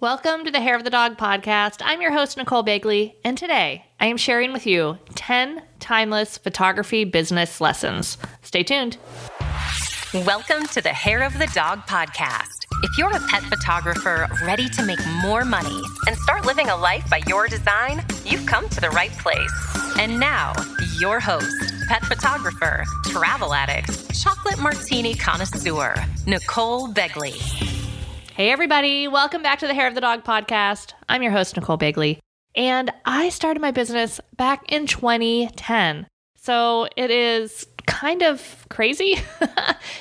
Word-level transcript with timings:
Welcome 0.00 0.46
to 0.46 0.50
the 0.50 0.62
Hair 0.62 0.76
of 0.76 0.84
the 0.84 0.88
Dog 0.88 1.18
podcast. 1.18 1.82
I'm 1.84 2.00
your 2.00 2.10
host, 2.10 2.38
Nicole 2.38 2.64
Begley, 2.64 3.16
and 3.22 3.36
today 3.36 3.84
I 4.00 4.06
am 4.06 4.16
sharing 4.16 4.50
with 4.50 4.66
you 4.66 4.96
10 5.14 5.62
timeless 5.78 6.38
photography 6.38 7.04
business 7.04 7.60
lessons. 7.60 8.16
Stay 8.40 8.62
tuned. 8.62 8.96
Welcome 10.14 10.66
to 10.68 10.80
the 10.80 10.88
Hair 10.88 11.20
of 11.20 11.38
the 11.38 11.48
Dog 11.48 11.80
podcast. 11.80 12.46
If 12.82 12.96
you're 12.96 13.14
a 13.14 13.20
pet 13.28 13.42
photographer 13.42 14.26
ready 14.46 14.70
to 14.70 14.82
make 14.86 15.06
more 15.20 15.44
money 15.44 15.82
and 16.06 16.16
start 16.16 16.46
living 16.46 16.70
a 16.70 16.76
life 16.78 17.04
by 17.10 17.20
your 17.26 17.46
design, 17.46 18.02
you've 18.24 18.46
come 18.46 18.70
to 18.70 18.80
the 18.80 18.88
right 18.88 19.12
place. 19.18 19.52
And 19.98 20.18
now, 20.18 20.54
your 20.98 21.20
host, 21.20 21.54
pet 21.88 22.02
photographer, 22.06 22.84
travel 23.04 23.52
addict, 23.52 24.14
chocolate 24.18 24.60
martini 24.60 25.14
connoisseur, 25.14 25.94
Nicole 26.26 26.88
Begley. 26.88 27.69
Hey, 28.40 28.50
everybody. 28.50 29.06
Welcome 29.06 29.42
back 29.42 29.58
to 29.58 29.66
the 29.66 29.74
Hair 29.74 29.86
of 29.86 29.94
the 29.94 30.00
Dog 30.00 30.24
podcast. 30.24 30.94
I'm 31.10 31.22
your 31.22 31.30
host, 31.30 31.56
Nicole 31.56 31.76
Begley, 31.76 32.20
and 32.54 32.90
I 33.04 33.28
started 33.28 33.60
my 33.60 33.70
business 33.70 34.18
back 34.34 34.72
in 34.72 34.86
2010. 34.86 36.06
So 36.36 36.88
it 36.96 37.10
is 37.10 37.66
kind 37.86 38.22
of 38.22 38.64
crazy 38.70 39.16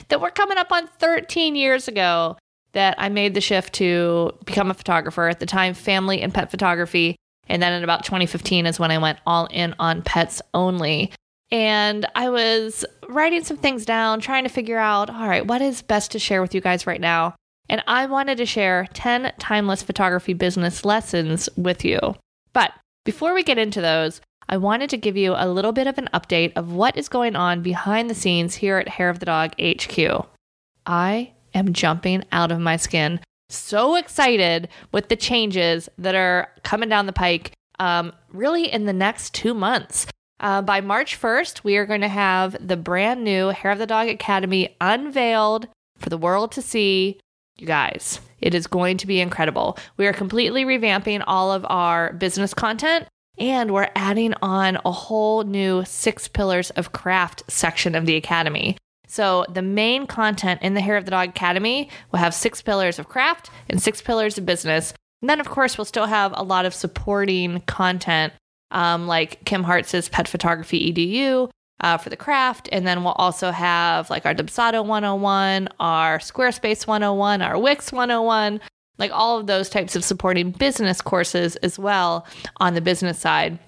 that 0.08 0.22
we're 0.22 0.31
coming 0.31 0.58
up 0.58 0.72
on 0.72 0.88
13 0.88 1.58
years 1.58 1.90
ago 1.90 2.38
that 2.72 2.95
I 2.98 3.09
made 3.09 3.34
the 3.34 3.41
shift 3.41 3.73
to 3.73 4.31
become 4.45 4.72
a 4.72 4.73
photographer. 4.73 5.28
At 5.28 5.42
the 5.42 5.45
time, 5.45 5.73
family 5.73 6.22
and 6.22 6.34
pet 6.34 6.50
photography. 6.50 7.17
And 7.50 7.62
then 7.62 7.73
in 7.73 7.84
about 7.84 8.06
2015 8.06 8.67
is 8.67 8.80
when 8.80 8.90
I 8.90 9.00
went 9.00 9.20
all 9.26 9.48
in 9.48 9.76
on 9.80 10.02
pets 10.02 10.42
only. 10.53 11.12
And 11.52 12.06
I 12.16 12.30
was 12.30 12.86
writing 13.09 13.44
some 13.44 13.58
things 13.58 13.86
down, 13.86 14.22
trying 14.22 14.45
to 14.45 14.50
figure 14.50 14.80
out, 14.80 15.09
all 15.09 15.28
right, 15.28 15.45
what 15.45 15.62
is 15.62 15.81
best 15.81 16.14
to 16.14 16.20
share 16.20 16.42
with 16.42 16.56
you 16.56 16.62
guys 16.62 16.88
right 16.88 17.02
now? 17.02 17.36
And 17.70 17.84
I 17.88 18.05
wanted 18.08 18.38
to 18.40 18.46
share 18.46 18.88
10 18.94 19.34
timeless 19.38 19.84
photography 19.84 20.34
business 20.34 20.84
lessons 20.84 21.48
with 21.55 21.86
you. 21.86 22.00
But 22.52 22.73
before 23.05 23.34
we 23.34 23.44
get 23.44 23.58
into 23.58 23.81
those, 23.81 24.22
I 24.50 24.58
wanted 24.58 24.89
to 24.89 24.98
give 24.98 25.16
you 25.16 25.36
a 25.38 25.48
little 25.48 25.72
bit 25.72 25.86
of 25.86 26.00
an 26.00 26.09
update 26.14 26.53
of 26.56 26.73
what 26.73 26.97
is 26.97 27.08
going 27.08 27.36
on 27.36 27.62
behind 27.62 28.09
the 28.09 28.16
scenes 28.16 28.56
here 28.56 28.78
at 28.78 28.88
Hair 28.90 29.09
of 29.09 29.20
the 29.20 29.28
Dog 29.28 29.53
HQ. 29.62 30.28
I 30.88 31.34
am 31.53 31.73
jumping 31.73 32.23
out 32.31 32.52
of 32.52 32.59
my 32.59 32.75
skin. 32.75 33.20
So 33.50 33.95
excited 33.95 34.70
with 34.92 35.09
the 35.09 35.16
changes 35.16 35.88
that 36.00 36.16
are 36.16 36.50
coming 36.64 36.90
down 36.90 37.06
the 37.06 37.14
pike, 37.14 37.52
um, 37.80 38.12
really 38.31 38.72
in 38.72 38.86
the 38.86 38.94
next 38.94 39.34
two 39.36 39.53
months. 39.53 40.08
Uh, 40.40 40.62
by 40.62 40.81
March 40.81 41.20
1st, 41.20 41.64
we 41.64 41.78
are 41.78 41.86
going 41.86 42.02
to 42.02 42.08
have 42.08 42.56
the 42.66 42.78
brand 42.78 43.23
new 43.23 43.50
Hair 43.50 43.72
of 43.72 43.80
the 43.80 43.86
Dog 43.86 44.08
Academy 44.08 44.75
unveiled 44.80 45.67
for 45.97 46.09
the 46.09 46.17
world 46.17 46.52
to 46.53 46.62
see. 46.62 47.20
You 47.60 47.68
guys, 47.68 48.22
it 48.40 48.54
is 48.54 48.68
going 48.68 48.98
to 48.98 49.08
be 49.08 49.20
incredible. 49.20 49.78
We 49.98 50.08
are 50.08 50.14
completely 50.14 50.64
revamping 50.64 51.24
all 51.28 51.52
of 51.52 51.66
our 51.68 52.14
business 52.14 52.54
content 52.54 53.08
and 53.38 53.72
we're 53.72 53.90
adding 53.96 54.34
on 54.42 54.78
a 54.86 54.92
whole 54.92 55.44
new 55.44 55.84
six 55.86 56.28
pillars 56.28 56.72
of 56.72 56.92
craft 56.92 57.44
section 57.48 57.96
of 57.96 58.06
the 58.06 58.16
academy. 58.16 58.78
So, 59.08 59.46
the 59.50 59.64
main 59.64 60.06
content 60.06 60.62
in 60.62 60.76
the 60.76 60.82
Hair 60.82 60.98
of 60.98 61.06
the 61.06 61.12
Dog 61.12 61.30
Academy 61.30 61.90
will 62.12 62.20
have 62.20 62.34
six 62.34 62.62
pillars 62.62 63.00
of 63.00 63.08
craft 63.08 63.50
and 63.68 63.82
six 63.82 64.02
pillars 64.02 64.38
of 64.38 64.46
business. 64.46 64.94
And 65.22 65.30
then, 65.30 65.40
of 65.40 65.50
course, 65.50 65.78
we'll 65.78 65.86
still 65.86 66.06
have 66.06 66.32
a 66.36 66.44
lot 66.44 66.66
of 66.66 66.76
supporting 66.76 67.62
content 67.62 68.34
um, 68.72 69.08
like 69.08 69.44
Kim 69.46 69.64
Hartz's 69.64 70.10
Pet 70.10 70.28
Photography 70.28 70.94
EDU, 70.94 71.50
uh, 71.81 71.97
for 71.97 72.09
the 72.09 72.17
craft. 72.17 72.69
And 72.72 72.85
then 72.85 73.03
we'll 73.03 73.13
also 73.13 73.52
have 73.52 74.09
like 74.09 74.25
our 74.25 74.33
Dubsado 74.33 74.85
101, 74.85 75.69
our 75.80 76.19
Squarespace 76.19 76.88
101, 76.88 77.41
our 77.41 77.58
Wix 77.58 77.91
101, 77.91 78.59
like 78.97 79.11
all 79.11 79.39
of 79.39 79.47
those 79.47 79.69
types 79.69 79.95
of 79.95 80.03
supporting 80.03 80.52
business 80.52 81.02
courses 81.02 81.55
as 81.57 81.80
well 81.80 82.25
on 82.57 82.73
the 82.73 82.81
business 82.81 83.19
side. 83.19 83.59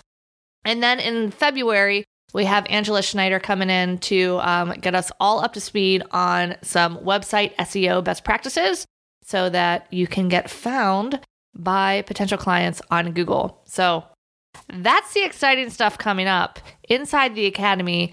And 0.64 0.82
then 0.82 1.00
in 1.00 1.30
February, 1.30 2.04
we 2.34 2.44
have 2.44 2.66
Angela 2.68 3.02
Schneider 3.02 3.40
coming 3.40 3.70
in 3.70 3.98
to 3.98 4.38
um, 4.42 4.72
get 4.80 4.94
us 4.94 5.10
all 5.18 5.40
up 5.40 5.54
to 5.54 5.60
speed 5.60 6.02
on 6.10 6.56
some 6.62 6.98
website 6.98 7.54
SEO 7.56 8.04
best 8.04 8.24
practices 8.24 8.84
so 9.22 9.48
that 9.48 9.86
you 9.90 10.06
can 10.06 10.28
get 10.28 10.50
found 10.50 11.20
by 11.54 12.02
potential 12.02 12.38
clients 12.38 12.82
on 12.90 13.12
Google. 13.12 13.62
So 13.64 14.04
that's 14.68 15.14
the 15.14 15.24
exciting 15.24 15.70
stuff 15.70 15.98
coming 15.98 16.26
up 16.26 16.58
inside 16.88 17.34
the 17.34 17.46
Academy. 17.46 18.12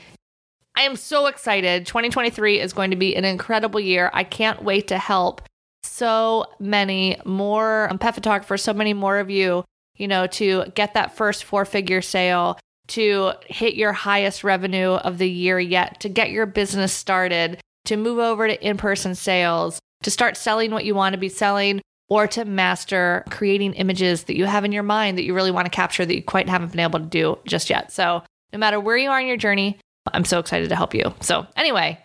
I 0.78 0.82
am 0.82 0.96
so 0.96 1.28
excited. 1.28 1.86
2023 1.86 2.60
is 2.60 2.74
going 2.74 2.92
to 2.92 2.98
be 2.98 3.16
an 3.16 3.26
incredible 3.26 3.80
year. 3.80 4.10
I 4.14 4.24
can't 4.24 4.64
wait 4.64 4.88
to 4.90 4.98
help 4.98 5.42
so 5.86 6.46
many 6.60 7.18
more 7.26 7.90
um, 7.90 7.98
pet 7.98 8.16
photographers, 8.16 8.64
so 8.64 8.74
many 8.74 8.94
more 8.94 9.18
of 9.20 9.30
you, 9.30 9.64
you 9.96 10.08
know, 10.08 10.28
to 10.28 10.66
get 10.76 10.94
that 10.94 11.16
first 11.16 11.44
four 11.44 11.66
figure 11.66 12.02
sale, 12.02 12.60
to 12.88 13.34
hit 13.48 13.76
your 13.76 13.94
highest 13.94 14.44
revenue 14.44 14.92
of 14.92 15.18
the 15.18 15.30
year 15.30 15.60
yet, 15.60 16.00
to 16.02 16.10
get 16.10 16.32
your 16.32 16.46
business 16.46 16.94
started, 16.94 17.60
to 17.86 17.98
move 17.98 18.20
over 18.20 18.48
to 18.48 18.68
in 18.68 18.78
person 18.78 19.16
sales, 19.16 19.80
to 20.04 20.12
start 20.12 20.38
selling 20.38 20.72
what 20.72 20.86
you 20.86 20.94
want 20.94 21.14
to 21.14 21.20
be 21.20 21.30
selling, 21.30 21.82
or 22.10 22.28
to 22.28 22.46
master 22.46 23.24
creating 23.32 23.74
images 23.74 24.26
that 24.26 24.38
you 24.38 24.46
have 24.46 24.64
in 24.64 24.72
your 24.72 24.84
mind 24.84 25.18
that 25.18 25.24
you 25.24 25.34
really 25.34 25.52
want 25.52 25.66
to 25.66 25.72
capture 25.72 26.06
that 26.06 26.16
you 26.16 26.22
quite 26.22 26.48
haven't 26.48 26.72
been 26.72 26.80
able 26.80 27.00
to 27.00 27.06
do 27.06 27.38
just 27.46 27.70
yet. 27.70 27.92
So, 27.92 28.24
No 28.54 28.60
matter 28.60 28.80
where 28.80 28.98
you 28.98 29.10
are 29.10 29.20
in 29.20 29.28
your 29.28 29.38
journey, 29.38 29.80
I'm 30.14 30.26
so 30.26 30.40
excited 30.40 30.70
to 30.70 30.76
help 30.76 30.94
you. 30.94 31.14
So, 31.22 31.48
anyway, 31.58 32.00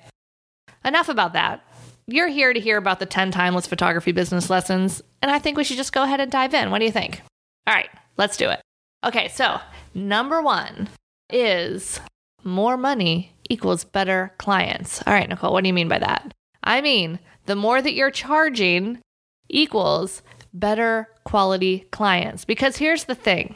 enough 0.84 1.08
about 1.08 1.34
that. 1.34 1.62
You're 2.12 2.28
here 2.28 2.52
to 2.52 2.58
hear 2.58 2.76
about 2.76 2.98
the 2.98 3.06
10 3.06 3.30
timeless 3.30 3.68
photography 3.68 4.10
business 4.10 4.50
lessons, 4.50 5.00
and 5.22 5.30
I 5.30 5.38
think 5.38 5.56
we 5.56 5.62
should 5.62 5.76
just 5.76 5.92
go 5.92 6.02
ahead 6.02 6.18
and 6.18 6.30
dive 6.30 6.54
in. 6.54 6.72
What 6.72 6.80
do 6.80 6.84
you 6.84 6.90
think? 6.90 7.22
All 7.68 7.74
right, 7.74 7.88
let's 8.16 8.36
do 8.36 8.50
it. 8.50 8.60
Okay, 9.04 9.28
so 9.28 9.60
number 9.94 10.42
one 10.42 10.88
is 11.28 12.00
more 12.42 12.76
money 12.76 13.32
equals 13.48 13.84
better 13.84 14.34
clients. 14.38 15.00
All 15.06 15.12
right, 15.12 15.28
Nicole, 15.28 15.52
what 15.52 15.62
do 15.62 15.68
you 15.68 15.72
mean 15.72 15.86
by 15.86 16.00
that? 16.00 16.34
I 16.64 16.80
mean, 16.80 17.20
the 17.46 17.54
more 17.54 17.80
that 17.80 17.94
you're 17.94 18.10
charging 18.10 18.98
equals 19.48 20.22
better 20.52 21.08
quality 21.22 21.86
clients. 21.92 22.44
Because 22.44 22.76
here's 22.76 23.04
the 23.04 23.14
thing 23.14 23.54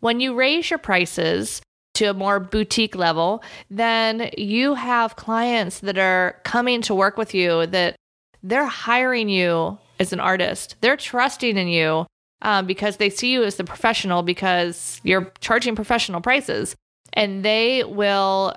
when 0.00 0.20
you 0.20 0.34
raise 0.34 0.68
your 0.68 0.78
prices 0.78 1.62
to 1.96 2.06
a 2.06 2.14
more 2.14 2.40
boutique 2.40 2.94
level, 2.94 3.42
then 3.70 4.30
you 4.36 4.74
have 4.74 5.16
clients 5.16 5.80
that 5.80 5.98
are 5.98 6.40
coming 6.44 6.82
to 6.82 6.94
work 6.94 7.16
with 7.16 7.34
you 7.34 7.66
that 7.66 7.96
they're 8.42 8.66
hiring 8.66 9.28
you 9.28 9.78
as 9.98 10.12
an 10.12 10.20
artist. 10.20 10.76
They're 10.80 10.96
trusting 10.96 11.56
in 11.56 11.68
you 11.68 12.06
um, 12.42 12.66
because 12.66 12.98
they 12.98 13.10
see 13.10 13.32
you 13.32 13.42
as 13.44 13.56
the 13.56 13.64
professional 13.64 14.22
because 14.22 15.00
you're 15.02 15.32
charging 15.40 15.74
professional 15.74 16.20
prices 16.20 16.76
and 17.12 17.44
they 17.44 17.82
will 17.84 18.56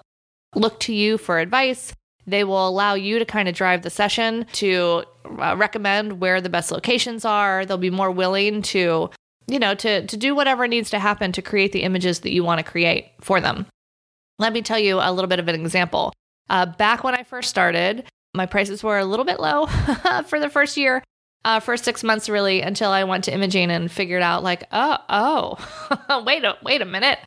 look 0.56 0.80
to 0.82 0.94
you 0.94 1.18
for 1.18 1.40
advice. 1.40 1.94
They 2.28 2.44
will 2.44 2.68
allow 2.68 2.94
you 2.94 3.20
to 3.20 3.26
kind 3.26 3.48
of 3.48 3.56
drive 3.56 3.82
the 3.82 3.90
session 3.90 4.46
to 4.54 5.04
uh, 5.40 5.56
recommend 5.58 6.20
where 6.20 6.42
the 6.42 6.50
best 6.50 6.72
locations 6.72 7.26
are. 7.26 7.66
They'll 7.66 7.78
be 7.78 7.90
more 7.90 8.12
willing 8.12 8.62
to, 8.64 9.10
you 9.50 9.60
know, 9.60 9.76
to 9.76 10.06
to 10.06 10.18
do 10.18 10.36
whatever 10.36 10.68
needs 10.68 10.90
to 10.92 11.00
happen 11.00 11.32
to 11.34 11.42
create 11.42 11.72
the 11.72 11.84
images 11.84 12.20
that 12.22 12.32
you 12.32 12.44
want 12.44 12.60
to 12.60 12.70
create 12.70 13.12
for 13.22 13.42
them. 13.42 13.66
Let 14.38 14.54
me 14.54 14.62
tell 14.62 14.80
you 14.80 15.00
a 15.02 15.12
little 15.12 15.28
bit 15.28 15.40
of 15.40 15.48
an 15.48 15.60
example. 15.60 16.14
Uh, 16.50 16.66
back 16.66 17.04
when 17.04 17.14
I 17.14 17.24
first 17.24 17.50
started, 17.50 18.06
my 18.34 18.46
prices 18.46 18.84
were 18.84 18.98
a 18.98 19.06
little 19.06 19.26
bit 19.26 19.40
low 19.40 19.66
for 20.28 20.40
the 20.40 20.50
first 20.50 20.78
year, 20.78 21.04
uh, 21.46 21.60
first 21.60 21.84
six 21.84 22.04
months 22.04 22.30
really, 22.30 22.62
until 22.62 22.92
I 22.92 23.04
went 23.04 23.26
to 23.26 23.34
imaging 23.34 23.72
and 23.72 23.92
figured 23.92 24.22
out 24.22 24.44
like, 24.44 24.64
oh, 24.72 24.98
oh, 25.10 26.24
wait 26.26 26.44
a 26.44 26.58
wait 26.64 26.82
a 26.82 26.86
minute. 26.86 27.20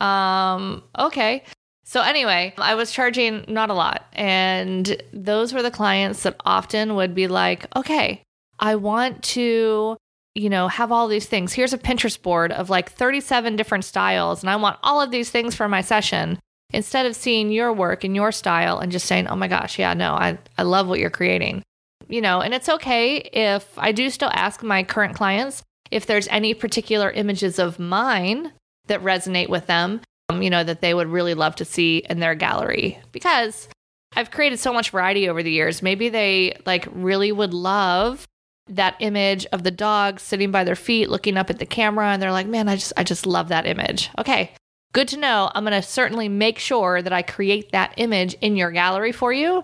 Um, 0.00 0.82
okay. 0.98 1.44
So 1.84 2.02
anyway, 2.02 2.52
I 2.58 2.74
was 2.74 2.92
charging 2.92 3.46
not 3.48 3.70
a 3.70 3.74
lot. 3.74 4.04
And 4.12 5.00
those 5.14 5.54
were 5.54 5.62
the 5.62 5.70
clients 5.70 6.22
that 6.24 6.36
often 6.44 6.96
would 6.96 7.14
be 7.14 7.28
like, 7.28 7.64
okay, 7.74 8.22
I 8.58 8.76
want 8.76 9.22
to, 9.24 9.96
you 10.38 10.48
know, 10.50 10.68
have 10.68 10.92
all 10.92 11.08
these 11.08 11.26
things. 11.26 11.52
Here's 11.52 11.72
a 11.72 11.78
Pinterest 11.78 12.20
board 12.20 12.52
of 12.52 12.70
like 12.70 12.92
37 12.92 13.56
different 13.56 13.84
styles, 13.84 14.42
and 14.42 14.50
I 14.50 14.56
want 14.56 14.78
all 14.82 15.00
of 15.00 15.10
these 15.10 15.30
things 15.30 15.54
for 15.54 15.68
my 15.68 15.80
session. 15.80 16.38
Instead 16.70 17.06
of 17.06 17.16
seeing 17.16 17.50
your 17.50 17.72
work 17.72 18.04
and 18.04 18.14
your 18.14 18.30
style 18.30 18.78
and 18.78 18.92
just 18.92 19.06
saying, 19.06 19.26
oh 19.26 19.36
my 19.36 19.48
gosh, 19.48 19.78
yeah, 19.78 19.94
no, 19.94 20.12
I, 20.12 20.36
I 20.58 20.64
love 20.64 20.86
what 20.86 21.00
you're 21.00 21.08
creating. 21.08 21.62
You 22.08 22.20
know, 22.20 22.42
and 22.42 22.52
it's 22.52 22.68
okay 22.68 23.16
if 23.16 23.66
I 23.78 23.92
do 23.92 24.10
still 24.10 24.30
ask 24.34 24.62
my 24.62 24.82
current 24.82 25.14
clients 25.14 25.62
if 25.90 26.04
there's 26.04 26.28
any 26.28 26.52
particular 26.52 27.10
images 27.10 27.58
of 27.58 27.78
mine 27.78 28.52
that 28.86 29.02
resonate 29.02 29.48
with 29.48 29.66
them 29.66 30.02
um, 30.28 30.42
you 30.42 30.50
know, 30.50 30.62
that 30.62 30.80
they 30.80 30.94
would 30.94 31.08
really 31.08 31.34
love 31.34 31.56
to 31.56 31.64
see 31.64 32.02
in 32.08 32.20
their 32.20 32.34
gallery 32.34 32.98
because 33.12 33.68
I've 34.14 34.30
created 34.30 34.58
so 34.58 34.72
much 34.72 34.90
variety 34.90 35.28
over 35.28 35.42
the 35.42 35.50
years. 35.50 35.82
Maybe 35.82 36.08
they 36.08 36.56
like 36.66 36.86
really 36.92 37.32
would 37.32 37.54
love 37.54 38.26
that 38.68 38.96
image 39.00 39.46
of 39.46 39.62
the 39.62 39.70
dog 39.70 40.20
sitting 40.20 40.50
by 40.50 40.64
their 40.64 40.76
feet 40.76 41.08
looking 41.08 41.36
up 41.36 41.50
at 41.50 41.58
the 41.58 41.66
camera 41.66 42.08
and 42.08 42.22
they're 42.22 42.32
like, 42.32 42.46
"Man, 42.46 42.68
I 42.68 42.76
just 42.76 42.92
I 42.96 43.04
just 43.04 43.26
love 43.26 43.48
that 43.48 43.66
image." 43.66 44.10
Okay. 44.18 44.52
Good 44.92 45.08
to 45.08 45.18
know. 45.18 45.50
I'm 45.54 45.64
going 45.64 45.80
to 45.80 45.86
certainly 45.86 46.30
make 46.30 46.58
sure 46.58 47.02
that 47.02 47.12
I 47.12 47.20
create 47.20 47.72
that 47.72 47.92
image 47.98 48.34
in 48.40 48.56
your 48.56 48.70
gallery 48.70 49.12
for 49.12 49.34
you. 49.34 49.62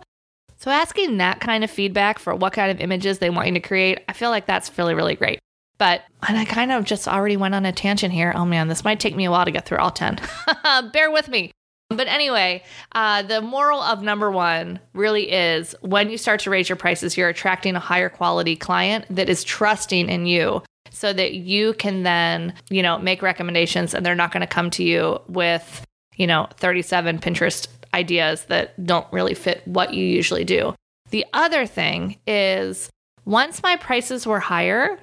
So 0.59 0.71
asking 0.71 1.17
that 1.17 1.41
kind 1.41 1.65
of 1.65 1.71
feedback 1.71 2.19
for 2.19 2.35
what 2.35 2.53
kind 2.53 2.71
of 2.71 2.79
images 2.79 3.19
they 3.19 3.31
want 3.31 3.49
you 3.49 3.55
to 3.55 3.61
create, 3.61 4.01
I 4.06 4.12
feel 4.12 4.29
like 4.29 4.47
that's 4.47 4.77
really 4.77 4.95
really 4.95 5.15
great. 5.15 5.39
But, 5.79 6.03
and 6.27 6.39
I 6.39 6.45
kind 6.45 6.71
of 6.71 6.85
just 6.85 7.09
already 7.09 7.37
went 7.37 7.55
on 7.55 7.67
a 7.67 7.73
tangent 7.73 8.12
here. 8.12 8.33
Oh 8.35 8.45
man, 8.45 8.69
this 8.69 8.85
might 8.85 9.01
take 9.01 9.17
me 9.17 9.25
a 9.25 9.31
while 9.31 9.45
to 9.45 9.51
get 9.51 9.67
through 9.67 9.79
all 9.79 9.91
10. 9.91 10.21
Bear 10.93 11.11
with 11.11 11.29
me. 11.29 11.51
But 11.96 12.08
anyway, 12.08 12.62
uh, 12.93 13.23
the 13.23 13.41
moral 13.41 13.81
of 13.81 14.02
number 14.02 14.31
one 14.31 14.81
really 14.93 15.31
is 15.31 15.75
when 15.81 16.11
you 16.11 16.19
start 16.19 16.41
to 16.41 16.50
raise 16.50 16.69
your 16.69 16.76
prices, 16.76 17.17
you're 17.17 17.29
attracting 17.29 17.76
a 17.76 17.81
higher 17.81 18.08
quality 18.08 18.56
client 18.56 19.06
that 19.11 19.29
is 19.29 19.44
trusting 19.44 20.08
in 20.08 20.26
you 20.26 20.62
so 20.91 21.12
that 21.12 21.35
you 21.35 21.75
can 21.75 22.02
then, 22.02 22.55
you 22.70 22.82
know, 22.82 22.99
make 22.99 23.23
recommendations 23.23 23.94
and 23.94 24.05
they're 24.05 24.14
not 24.14 24.32
going 24.32 24.41
to 24.43 24.46
come 24.46 24.70
to 24.70 24.85
you 24.85 25.20
with, 25.29 25.85
you 26.17 26.26
know, 26.26 26.49
37 26.56 27.19
Pinterest 27.19 27.67
ideas 27.93 28.44
that 28.46 28.85
don't 28.85 29.11
really 29.12 29.35
fit 29.35 29.62
what 29.67 29.94
you 29.94 30.05
usually 30.05 30.44
do. 30.44 30.75
The 31.11 31.25
other 31.32 31.67
thing 31.67 32.19
is 32.26 32.91
once 33.25 33.62
my 33.62 33.76
prices 33.76 34.26
were 34.26 34.41
higher, 34.41 34.99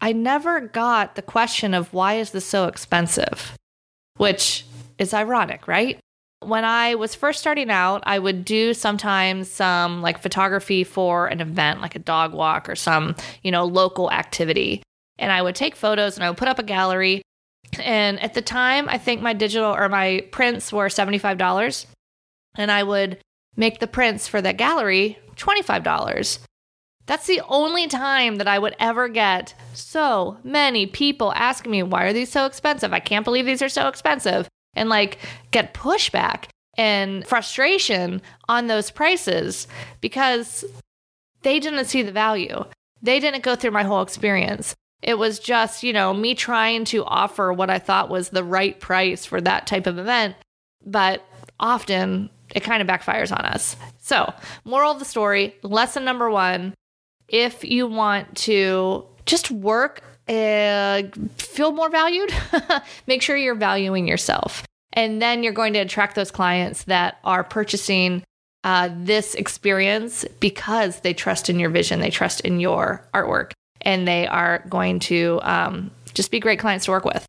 I 0.00 0.12
never 0.12 0.60
got 0.60 1.14
the 1.14 1.22
question 1.22 1.74
of 1.74 1.92
why 1.92 2.14
is 2.14 2.30
this 2.30 2.44
so 2.44 2.66
expensive, 2.66 3.56
which 4.16 4.64
is 4.98 5.14
ironic, 5.14 5.66
right? 5.66 5.98
When 6.40 6.64
I 6.64 6.94
was 6.94 7.14
first 7.14 7.40
starting 7.40 7.68
out, 7.68 8.02
I 8.06 8.18
would 8.18 8.44
do 8.44 8.72
sometimes 8.72 9.50
some 9.50 10.02
like 10.02 10.22
photography 10.22 10.84
for 10.84 11.26
an 11.26 11.40
event, 11.40 11.80
like 11.80 11.96
a 11.96 12.00
dog 12.00 12.32
walk 12.32 12.68
or 12.68 12.76
some, 12.76 13.16
you 13.42 13.50
know, 13.50 13.64
local 13.64 14.10
activity. 14.10 14.82
And 15.18 15.32
I 15.32 15.42
would 15.42 15.56
take 15.56 15.74
photos 15.74 16.16
and 16.16 16.24
I 16.24 16.30
would 16.30 16.38
put 16.38 16.48
up 16.48 16.58
a 16.58 16.62
gallery. 16.62 17.22
And 17.80 18.20
at 18.20 18.34
the 18.34 18.42
time, 18.42 18.88
I 18.88 18.98
think 18.98 19.20
my 19.20 19.32
digital 19.32 19.74
or 19.74 19.88
my 19.88 20.24
prints 20.30 20.72
were 20.72 20.86
$75. 20.86 21.86
And 22.56 22.70
I 22.70 22.82
would 22.82 23.18
make 23.56 23.80
the 23.80 23.86
prints 23.86 24.28
for 24.28 24.40
that 24.40 24.56
gallery 24.56 25.18
$25. 25.34 26.38
That's 27.06 27.26
the 27.26 27.42
only 27.48 27.88
time 27.88 28.36
that 28.36 28.46
I 28.46 28.58
would 28.58 28.76
ever 28.78 29.08
get 29.08 29.54
so 29.72 30.36
many 30.44 30.86
people 30.86 31.32
asking 31.32 31.72
me, 31.72 31.82
why 31.82 32.04
are 32.04 32.12
these 32.12 32.30
so 32.30 32.46
expensive? 32.46 32.92
I 32.92 33.00
can't 33.00 33.24
believe 33.24 33.46
these 33.46 33.62
are 33.62 33.68
so 33.68 33.88
expensive. 33.88 34.46
And 34.78 34.88
like 34.88 35.18
get 35.50 35.74
pushback 35.74 36.46
and 36.76 37.26
frustration 37.26 38.22
on 38.48 38.68
those 38.68 38.90
prices 38.90 39.66
because 40.00 40.64
they 41.42 41.60
didn't 41.60 41.86
see 41.86 42.02
the 42.02 42.12
value. 42.12 42.64
They 43.02 43.20
didn't 43.20 43.42
go 43.42 43.56
through 43.56 43.72
my 43.72 43.82
whole 43.82 44.02
experience. 44.02 44.74
It 45.02 45.18
was 45.18 45.38
just, 45.38 45.82
you 45.82 45.92
know, 45.92 46.12
me 46.12 46.34
trying 46.34 46.84
to 46.86 47.04
offer 47.04 47.52
what 47.52 47.70
I 47.70 47.78
thought 47.78 48.08
was 48.08 48.30
the 48.30 48.44
right 48.44 48.78
price 48.78 49.24
for 49.24 49.40
that 49.40 49.66
type 49.66 49.86
of 49.86 49.98
event. 49.98 50.34
But 50.84 51.24
often 51.60 52.30
it 52.54 52.60
kind 52.60 52.82
of 52.82 52.88
backfires 52.88 53.36
on 53.36 53.44
us. 53.44 53.76
So, 54.00 54.32
moral 54.64 54.92
of 54.92 54.98
the 54.98 55.04
story 55.04 55.54
lesson 55.62 56.04
number 56.04 56.30
one 56.30 56.74
if 57.28 57.62
you 57.62 57.86
want 57.86 58.34
to 58.38 59.04
just 59.26 59.50
work, 59.50 60.02
uh, 60.28 61.02
feel 61.36 61.72
more 61.72 61.90
valued, 61.90 62.32
make 63.06 63.20
sure 63.20 63.36
you're 63.36 63.54
valuing 63.54 64.08
yourself. 64.08 64.64
And 64.98 65.22
then 65.22 65.44
you're 65.44 65.52
going 65.52 65.74
to 65.74 65.78
attract 65.78 66.16
those 66.16 66.32
clients 66.32 66.82
that 66.84 67.18
are 67.22 67.44
purchasing 67.44 68.24
uh, 68.64 68.90
this 68.92 69.36
experience 69.36 70.24
because 70.40 71.02
they 71.02 71.14
trust 71.14 71.48
in 71.48 71.60
your 71.60 71.70
vision, 71.70 72.00
they 72.00 72.10
trust 72.10 72.40
in 72.40 72.58
your 72.58 73.06
artwork, 73.14 73.52
and 73.80 74.08
they 74.08 74.26
are 74.26 74.64
going 74.68 74.98
to 74.98 75.38
um, 75.44 75.92
just 76.14 76.32
be 76.32 76.40
great 76.40 76.58
clients 76.58 76.86
to 76.86 76.90
work 76.90 77.04
with. 77.04 77.24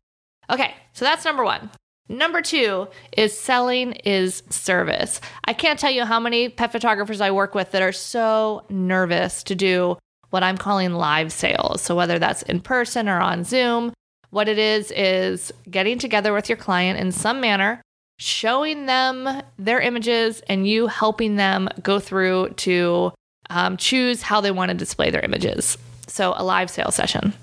Okay, 0.50 0.74
so 0.94 1.04
that's 1.04 1.24
number 1.24 1.44
one. 1.44 1.70
Number 2.08 2.42
two 2.42 2.88
is 3.16 3.38
selling 3.38 3.92
is 3.92 4.42
service. 4.50 5.20
I 5.44 5.52
can't 5.52 5.78
tell 5.78 5.92
you 5.92 6.04
how 6.04 6.18
many 6.18 6.48
pet 6.48 6.72
photographers 6.72 7.20
I 7.20 7.30
work 7.30 7.54
with 7.54 7.70
that 7.70 7.82
are 7.82 7.92
so 7.92 8.64
nervous 8.68 9.44
to 9.44 9.54
do 9.54 9.96
what 10.30 10.42
I'm 10.42 10.58
calling 10.58 10.94
live 10.94 11.32
sales. 11.32 11.82
So, 11.82 11.94
whether 11.94 12.18
that's 12.18 12.42
in 12.42 12.62
person 12.62 13.08
or 13.08 13.20
on 13.20 13.44
Zoom, 13.44 13.92
what 14.30 14.48
it 14.48 14.58
is 14.58 14.90
is 14.92 15.52
getting 15.70 15.98
together 15.98 16.32
with 16.32 16.48
your 16.48 16.56
client 16.56 16.98
in 16.98 17.12
some 17.12 17.40
manner, 17.40 17.82
showing 18.18 18.86
them 18.86 19.42
their 19.58 19.80
images, 19.80 20.40
and 20.48 20.66
you 20.66 20.86
helping 20.86 21.36
them 21.36 21.68
go 21.82 21.98
through 21.98 22.50
to 22.50 23.12
um, 23.50 23.76
choose 23.76 24.22
how 24.22 24.40
they 24.40 24.50
want 24.50 24.70
to 24.70 24.76
display 24.76 25.10
their 25.10 25.24
images. 25.24 25.76
So, 26.06 26.34
a 26.36 26.44
live 26.44 26.70
sales 26.70 26.94
session. 26.94 27.34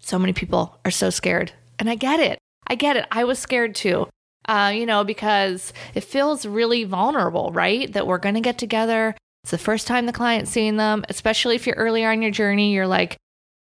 So 0.00 0.18
many 0.20 0.32
people 0.32 0.78
are 0.84 0.90
so 0.92 1.10
scared. 1.10 1.52
And 1.80 1.90
I 1.90 1.96
get 1.96 2.20
it. 2.20 2.38
I 2.68 2.76
get 2.76 2.96
it. 2.96 3.06
I 3.10 3.24
was 3.24 3.40
scared 3.40 3.74
too. 3.74 4.08
Uh, 4.48 4.72
you 4.72 4.86
know, 4.86 5.02
because 5.02 5.72
it 5.94 6.04
feels 6.04 6.46
really 6.46 6.84
vulnerable, 6.84 7.50
right? 7.52 7.92
That 7.92 8.06
we're 8.06 8.18
going 8.18 8.36
to 8.36 8.40
get 8.40 8.58
together. 8.58 9.16
It's 9.42 9.50
the 9.50 9.58
first 9.58 9.88
time 9.88 10.06
the 10.06 10.12
client's 10.12 10.52
seeing 10.52 10.76
them, 10.76 11.04
especially 11.08 11.56
if 11.56 11.66
you're 11.66 11.74
earlier 11.74 12.10
on 12.10 12.22
your 12.22 12.30
journey. 12.30 12.72
You're 12.72 12.86
like, 12.86 13.16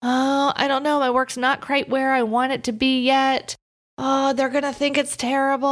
oh, 0.02 0.54
I 0.56 0.68
don't 0.68 0.84
know. 0.84 1.00
My 1.00 1.12
work's 1.12 1.38
not 1.38 1.62
quite 1.62 1.90
where 1.90 2.14
I 2.14 2.24
want 2.24 2.52
it 2.52 2.64
to 2.66 2.72
be 2.72 3.04
yet. 3.04 3.56
Oh, 3.98 4.34
they're 4.34 4.50
going 4.50 4.64
to 4.64 4.74
think 4.74 4.98
it's 4.98 5.18
terrible. 5.18 5.68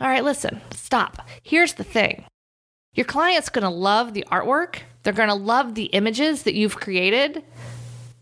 All 0.00 0.08
right, 0.08 0.24
listen, 0.24 0.60
stop. 0.72 1.28
Here's 1.42 1.74
the 1.74 1.84
thing 1.84 2.24
your 2.94 3.06
client's 3.06 3.48
going 3.48 3.64
to 3.64 3.70
love 3.70 4.14
the 4.14 4.24
artwork, 4.30 4.80
they're 5.02 5.12
going 5.12 5.28
to 5.28 5.34
love 5.34 5.74
the 5.74 5.86
images 5.86 6.44
that 6.44 6.54
you've 6.54 6.76
created 6.76 7.44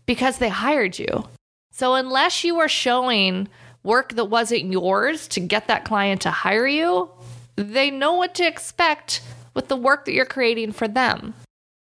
because 0.05 0.37
they 0.37 0.49
hired 0.49 0.97
you. 0.97 1.27
So, 1.71 1.95
unless 1.95 2.43
you 2.43 2.59
are 2.59 2.67
showing 2.67 3.47
work 3.83 4.13
that 4.15 4.25
wasn't 4.25 4.71
yours 4.71 5.27
to 5.29 5.39
get 5.39 5.67
that 5.67 5.85
client 5.85 6.21
to 6.21 6.31
hire 6.31 6.67
you, 6.67 7.09
they 7.55 7.91
know 7.91 8.13
what 8.13 8.35
to 8.35 8.47
expect 8.47 9.21
with 9.53 9.67
the 9.67 9.75
work 9.77 10.05
that 10.05 10.13
you're 10.13 10.25
creating 10.25 10.71
for 10.71 10.87
them. 10.87 11.33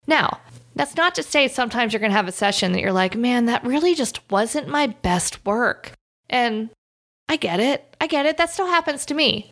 Now, 0.07 0.41
that's 0.75 0.97
not 0.97 1.15
to 1.17 1.23
say 1.23 1.49
sometimes 1.49 1.93
you're 1.93 2.01
going 2.01 2.13
to 2.13 2.17
have 2.17 2.29
a 2.29 2.33
session 2.33 2.73
that 2.73 2.81
you're 2.81 2.93
like, 2.93 3.17
man, 3.17 3.47
that 3.47 3.65
really 3.65 3.95
just 3.95 4.21
wasn't 4.31 4.69
my 4.69 4.87
best 4.87 5.45
work. 5.45 5.93
And 6.31 6.71
I 7.29 7.37
get 7.37 7.61
it. 7.61 7.95
I 8.01 8.07
get 8.07 8.27
it. 8.27 8.37
That 8.37 8.51
still 8.51 8.67
happens 8.67 9.07
to 9.07 9.15
me. 9.15 9.51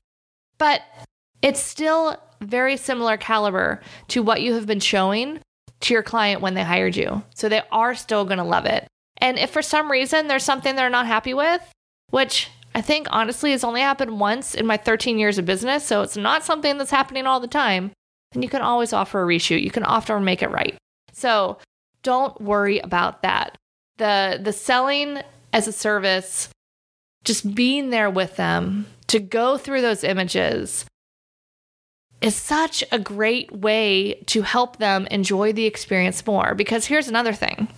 But 0.58 0.82
it's 1.42 1.60
still 1.60 2.16
very 2.40 2.76
similar 2.76 3.16
caliber 3.16 3.80
to 4.08 4.22
what 4.22 4.42
you 4.42 4.54
have 4.54 4.66
been 4.66 4.80
showing 4.80 5.40
to 5.80 5.94
your 5.94 6.02
client 6.02 6.40
when 6.40 6.54
they 6.54 6.62
hired 6.62 6.96
you. 6.96 7.22
So 7.34 7.48
they 7.48 7.62
are 7.70 7.94
still 7.94 8.24
going 8.24 8.38
to 8.38 8.44
love 8.44 8.66
it. 8.66 8.86
And 9.18 9.38
if 9.38 9.50
for 9.50 9.62
some 9.62 9.90
reason 9.90 10.28
there's 10.28 10.44
something 10.44 10.76
they're 10.76 10.90
not 10.90 11.06
happy 11.06 11.34
with, 11.34 11.62
which 12.10 12.50
I 12.74 12.80
think 12.80 13.08
honestly 13.10 13.50
has 13.50 13.64
only 13.64 13.80
happened 13.80 14.20
once 14.20 14.54
in 14.54 14.66
my 14.66 14.76
13 14.76 15.18
years 15.18 15.38
of 15.38 15.46
business, 15.46 15.84
so 15.84 16.02
it's 16.02 16.16
not 16.16 16.44
something 16.44 16.78
that's 16.78 16.90
happening 16.90 17.26
all 17.26 17.40
the 17.40 17.46
time, 17.46 17.92
then 18.32 18.42
you 18.42 18.48
can 18.48 18.62
always 18.62 18.92
offer 18.92 19.22
a 19.22 19.26
reshoot. 19.26 19.62
You 19.62 19.70
can 19.70 19.82
often 19.82 20.24
make 20.24 20.42
it 20.42 20.50
right. 20.50 20.76
So 21.20 21.58
don't 22.02 22.40
worry 22.40 22.78
about 22.78 23.22
that. 23.22 23.56
The 23.98 24.40
the 24.42 24.52
selling 24.52 25.20
as 25.52 25.68
a 25.68 25.72
service, 25.72 26.48
just 27.24 27.54
being 27.54 27.90
there 27.90 28.10
with 28.10 28.36
them 28.36 28.86
to 29.08 29.20
go 29.20 29.58
through 29.58 29.82
those 29.82 30.04
images 30.04 30.86
is 32.20 32.34
such 32.34 32.84
a 32.92 32.98
great 32.98 33.50
way 33.52 34.22
to 34.26 34.42
help 34.42 34.76
them 34.76 35.06
enjoy 35.10 35.52
the 35.52 35.66
experience 35.66 36.26
more. 36.26 36.54
Because 36.54 36.86
here's 36.86 37.08
another 37.08 37.32
thing 37.32 37.68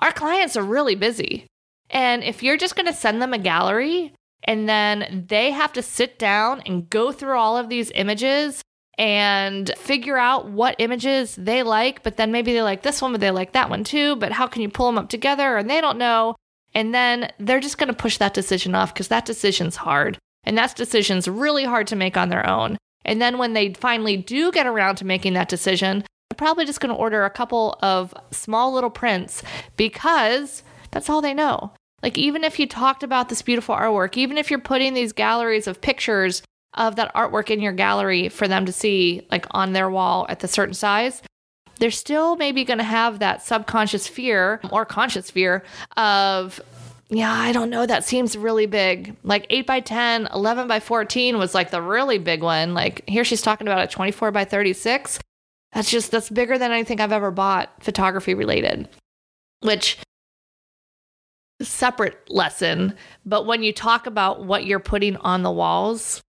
our 0.00 0.12
clients 0.12 0.56
are 0.56 0.62
really 0.62 0.94
busy. 0.94 1.46
And 1.90 2.22
if 2.22 2.42
you're 2.42 2.56
just 2.56 2.76
going 2.76 2.86
to 2.86 2.92
send 2.92 3.22
them 3.22 3.32
a 3.32 3.38
gallery 3.38 4.12
and 4.44 4.68
then 4.68 5.24
they 5.28 5.50
have 5.52 5.72
to 5.72 5.82
sit 5.82 6.18
down 6.18 6.62
and 6.66 6.90
go 6.90 7.12
through 7.12 7.38
all 7.38 7.56
of 7.56 7.68
these 7.68 7.90
images 7.92 8.62
and 8.98 9.70
figure 9.78 10.18
out 10.18 10.50
what 10.50 10.74
images 10.78 11.36
they 11.36 11.62
like, 11.62 12.02
but 12.02 12.16
then 12.16 12.32
maybe 12.32 12.52
they 12.52 12.62
like 12.62 12.82
this 12.82 13.00
one, 13.00 13.12
but 13.12 13.20
they 13.20 13.30
like 13.30 13.52
that 13.52 13.70
one 13.70 13.84
too. 13.84 14.16
But 14.16 14.32
how 14.32 14.48
can 14.48 14.60
you 14.60 14.68
pull 14.68 14.86
them 14.86 14.98
up 14.98 15.08
together? 15.08 15.56
And 15.56 15.70
they 15.70 15.80
don't 15.80 15.98
know. 15.98 16.34
And 16.74 16.92
then 16.92 17.32
they're 17.38 17.60
just 17.60 17.78
going 17.78 17.88
to 17.88 17.94
push 17.94 18.18
that 18.18 18.34
decision 18.34 18.74
off 18.74 18.92
because 18.92 19.08
that 19.08 19.24
decision's 19.24 19.76
hard. 19.76 20.18
And 20.44 20.58
that 20.58 20.74
decision's 20.74 21.28
really 21.28 21.64
hard 21.64 21.86
to 21.88 21.96
make 21.96 22.16
on 22.16 22.28
their 22.28 22.46
own. 22.46 22.76
And 23.04 23.22
then 23.22 23.38
when 23.38 23.52
they 23.52 23.72
finally 23.74 24.16
do 24.16 24.50
get 24.50 24.66
around 24.66 24.96
to 24.96 25.06
making 25.06 25.34
that 25.34 25.48
decision, 25.48 26.00
they're 26.00 26.36
probably 26.36 26.66
just 26.66 26.80
going 26.80 26.94
to 26.94 27.00
order 27.00 27.24
a 27.24 27.30
couple 27.30 27.78
of 27.80 28.12
small 28.32 28.72
little 28.72 28.90
prints 28.90 29.42
because 29.76 30.62
that's 30.90 31.08
all 31.08 31.22
they 31.22 31.34
know. 31.34 31.72
Like, 32.02 32.18
even 32.18 32.44
if 32.44 32.58
you 32.58 32.66
talked 32.66 33.02
about 33.02 33.28
this 33.28 33.42
beautiful 33.42 33.74
artwork, 33.74 34.16
even 34.16 34.38
if 34.38 34.50
you're 34.50 34.60
putting 34.60 34.94
these 34.94 35.12
galleries 35.12 35.66
of 35.66 35.80
pictures 35.80 36.42
of 36.78 36.96
that 36.96 37.12
artwork 37.14 37.50
in 37.50 37.60
your 37.60 37.72
gallery 37.72 38.30
for 38.30 38.48
them 38.48 38.64
to 38.64 38.72
see, 38.72 39.26
like 39.30 39.46
on 39.50 39.72
their 39.74 39.90
wall 39.90 40.24
at 40.30 40.40
the 40.40 40.48
certain 40.48 40.74
size, 40.74 41.20
they're 41.78 41.90
still 41.90 42.36
maybe 42.36 42.64
going 42.64 42.78
to 42.78 42.84
have 42.84 43.18
that 43.18 43.42
subconscious 43.42 44.08
fear 44.08 44.60
or 44.70 44.86
conscious 44.86 45.30
fear 45.30 45.62
of, 45.96 46.60
yeah, 47.08 47.32
I 47.32 47.52
don't 47.52 47.70
know, 47.70 47.84
that 47.84 48.04
seems 48.04 48.36
really 48.36 48.66
big. 48.66 49.16
Like 49.22 49.46
8 49.50 49.66
by 49.66 49.80
10, 49.80 50.28
11 50.32 50.68
by 50.68 50.80
14 50.80 51.36
was 51.38 51.54
like 51.54 51.70
the 51.70 51.82
really 51.82 52.18
big 52.18 52.42
one. 52.42 52.74
Like 52.74 53.06
here 53.08 53.24
she's 53.24 53.42
talking 53.42 53.66
about 53.68 53.84
a 53.84 53.88
24 53.88 54.30
by 54.30 54.44
36. 54.44 55.18
That's 55.72 55.90
just, 55.90 56.10
that's 56.10 56.30
bigger 56.30 56.56
than 56.58 56.72
anything 56.72 57.00
I've 57.00 57.12
ever 57.12 57.30
bought 57.30 57.70
photography 57.80 58.34
related, 58.34 58.88
which 59.60 59.98
separate 61.60 62.18
lesson. 62.30 62.94
But 63.26 63.46
when 63.46 63.62
you 63.62 63.72
talk 63.72 64.06
about 64.06 64.44
what 64.44 64.64
you're 64.64 64.78
putting 64.78 65.16
on 65.18 65.42
the 65.42 65.50
walls, 65.50 66.22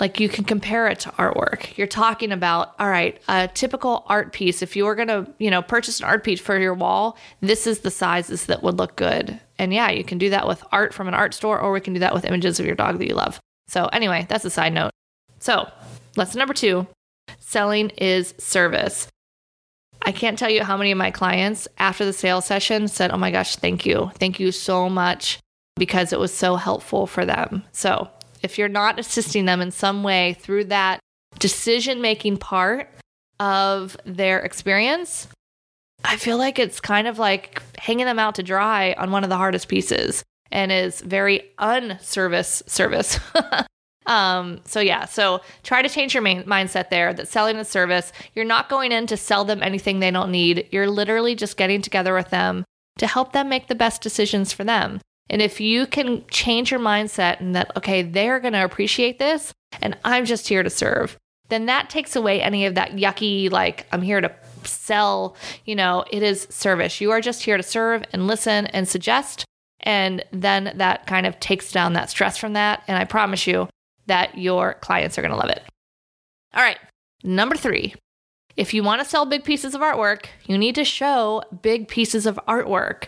like 0.00 0.20
you 0.20 0.28
can 0.28 0.44
compare 0.44 0.86
it 0.88 1.00
to 1.00 1.10
artwork. 1.12 1.76
You're 1.76 1.86
talking 1.86 2.30
about, 2.30 2.74
all 2.78 2.88
right, 2.88 3.20
a 3.28 3.48
typical 3.48 4.04
art 4.06 4.32
piece. 4.32 4.62
If 4.62 4.76
you 4.76 4.84
were 4.84 4.94
going 4.94 5.08
to, 5.08 5.26
you 5.38 5.50
know, 5.50 5.60
purchase 5.60 5.98
an 5.98 6.06
art 6.06 6.22
piece 6.22 6.40
for 6.40 6.58
your 6.58 6.74
wall, 6.74 7.18
this 7.40 7.66
is 7.66 7.80
the 7.80 7.90
sizes 7.90 8.46
that 8.46 8.62
would 8.62 8.78
look 8.78 8.96
good. 8.96 9.40
And 9.58 9.74
yeah, 9.74 9.90
you 9.90 10.04
can 10.04 10.18
do 10.18 10.30
that 10.30 10.46
with 10.46 10.62
art 10.70 10.94
from 10.94 11.08
an 11.08 11.14
art 11.14 11.34
store, 11.34 11.58
or 11.58 11.72
we 11.72 11.80
can 11.80 11.94
do 11.94 12.00
that 12.00 12.14
with 12.14 12.24
images 12.24 12.60
of 12.60 12.66
your 12.66 12.76
dog 12.76 12.98
that 12.98 13.08
you 13.08 13.14
love. 13.14 13.40
So, 13.66 13.86
anyway, 13.86 14.26
that's 14.28 14.44
a 14.44 14.50
side 14.50 14.72
note. 14.72 14.92
So, 15.40 15.68
lesson 16.16 16.38
number 16.38 16.54
two 16.54 16.86
selling 17.40 17.90
is 17.90 18.34
service. 18.38 19.08
I 20.02 20.12
can't 20.12 20.38
tell 20.38 20.50
you 20.50 20.62
how 20.62 20.76
many 20.76 20.92
of 20.92 20.98
my 20.98 21.10
clients 21.10 21.66
after 21.76 22.04
the 22.04 22.12
sales 22.12 22.44
session 22.44 22.86
said, 22.86 23.10
Oh 23.10 23.16
my 23.16 23.30
gosh, 23.30 23.56
thank 23.56 23.84
you. 23.84 24.10
Thank 24.14 24.38
you 24.38 24.52
so 24.52 24.88
much 24.88 25.40
because 25.76 26.12
it 26.12 26.20
was 26.20 26.32
so 26.32 26.56
helpful 26.56 27.06
for 27.06 27.26
them. 27.26 27.64
So, 27.72 28.08
if 28.42 28.58
you're 28.58 28.68
not 28.68 28.98
assisting 28.98 29.44
them 29.44 29.60
in 29.60 29.70
some 29.70 30.02
way 30.02 30.34
through 30.34 30.64
that 30.64 31.00
decision 31.38 32.00
making 32.00 32.36
part 32.36 32.90
of 33.40 33.96
their 34.04 34.40
experience, 34.40 35.28
I 36.04 36.16
feel 36.16 36.38
like 36.38 36.58
it's 36.58 36.80
kind 36.80 37.06
of 37.06 37.18
like 37.18 37.62
hanging 37.78 38.06
them 38.06 38.18
out 38.18 38.36
to 38.36 38.42
dry 38.42 38.94
on 38.98 39.10
one 39.10 39.24
of 39.24 39.30
the 39.30 39.36
hardest 39.36 39.68
pieces 39.68 40.22
and 40.50 40.72
is 40.72 41.00
very 41.00 41.42
unservice 41.58 42.62
service. 42.66 43.18
um, 44.06 44.60
so 44.64 44.80
yeah, 44.80 45.04
so 45.04 45.40
try 45.62 45.82
to 45.82 45.88
change 45.88 46.14
your 46.14 46.22
main 46.22 46.44
mindset 46.44 46.90
there 46.90 47.12
that 47.12 47.28
selling 47.28 47.56
a 47.56 47.64
service, 47.64 48.12
you're 48.34 48.44
not 48.44 48.68
going 48.68 48.92
in 48.92 49.06
to 49.08 49.16
sell 49.16 49.44
them 49.44 49.62
anything 49.62 50.00
they 50.00 50.10
don't 50.10 50.30
need. 50.30 50.68
You're 50.70 50.88
literally 50.88 51.34
just 51.34 51.56
getting 51.56 51.82
together 51.82 52.14
with 52.14 52.30
them 52.30 52.64
to 52.98 53.06
help 53.06 53.32
them 53.32 53.48
make 53.48 53.68
the 53.68 53.74
best 53.74 54.02
decisions 54.02 54.52
for 54.52 54.64
them. 54.64 55.00
And 55.30 55.42
if 55.42 55.60
you 55.60 55.86
can 55.86 56.24
change 56.28 56.70
your 56.70 56.80
mindset 56.80 57.40
and 57.40 57.54
that, 57.54 57.76
okay, 57.76 58.02
they're 58.02 58.40
going 58.40 58.54
to 58.54 58.64
appreciate 58.64 59.18
this 59.18 59.52
and 59.82 59.96
I'm 60.04 60.24
just 60.24 60.48
here 60.48 60.62
to 60.62 60.70
serve, 60.70 61.18
then 61.48 61.66
that 61.66 61.90
takes 61.90 62.16
away 62.16 62.40
any 62.40 62.66
of 62.66 62.74
that 62.74 62.92
yucky, 62.92 63.50
like, 63.50 63.86
I'm 63.92 64.02
here 64.02 64.20
to 64.20 64.34
sell. 64.64 65.36
You 65.64 65.76
know, 65.76 66.04
it 66.10 66.22
is 66.22 66.46
service. 66.50 67.00
You 67.00 67.10
are 67.10 67.20
just 67.20 67.42
here 67.42 67.56
to 67.56 67.62
serve 67.62 68.04
and 68.12 68.26
listen 68.26 68.66
and 68.66 68.86
suggest. 68.86 69.44
And 69.80 70.24
then 70.32 70.72
that 70.76 71.06
kind 71.06 71.26
of 71.26 71.38
takes 71.40 71.72
down 71.72 71.92
that 71.94 72.10
stress 72.10 72.36
from 72.36 72.54
that. 72.54 72.82
And 72.88 72.98
I 72.98 73.04
promise 73.04 73.46
you 73.46 73.68
that 74.06 74.36
your 74.36 74.74
clients 74.74 75.18
are 75.18 75.22
going 75.22 75.32
to 75.32 75.38
love 75.38 75.50
it. 75.50 75.62
All 76.54 76.62
right. 76.62 76.78
Number 77.22 77.56
three, 77.56 77.94
if 78.56 78.74
you 78.74 78.82
want 78.82 79.02
to 79.02 79.08
sell 79.08 79.24
big 79.24 79.44
pieces 79.44 79.74
of 79.74 79.80
artwork, 79.80 80.26
you 80.46 80.58
need 80.58 80.74
to 80.74 80.84
show 80.84 81.42
big 81.62 81.88
pieces 81.88 82.26
of 82.26 82.38
artwork 82.48 83.04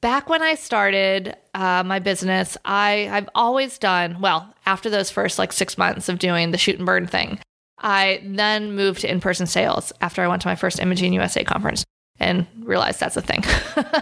back 0.00 0.28
when 0.28 0.42
I 0.42 0.54
started 0.54 1.36
uh, 1.54 1.82
my 1.84 1.98
business, 1.98 2.56
I, 2.64 3.08
I've 3.10 3.28
always 3.34 3.78
done, 3.78 4.20
well, 4.20 4.52
after 4.66 4.90
those 4.90 5.10
first 5.10 5.38
like 5.38 5.52
six 5.52 5.78
months 5.78 6.08
of 6.08 6.18
doing 6.18 6.50
the 6.50 6.58
shoot 6.58 6.76
and 6.76 6.86
burn 6.86 7.06
thing, 7.06 7.38
I 7.78 8.20
then 8.24 8.72
moved 8.74 9.02
to 9.02 9.10
in 9.10 9.20
person 9.20 9.46
sales 9.46 9.92
after 10.00 10.22
I 10.22 10.28
went 10.28 10.42
to 10.42 10.48
my 10.48 10.56
first 10.56 10.80
Imaging 10.80 11.12
USA 11.12 11.44
conference 11.44 11.84
and 12.18 12.46
realized 12.60 13.00
that's 13.00 13.16
a 13.16 13.22
thing. 13.22 13.44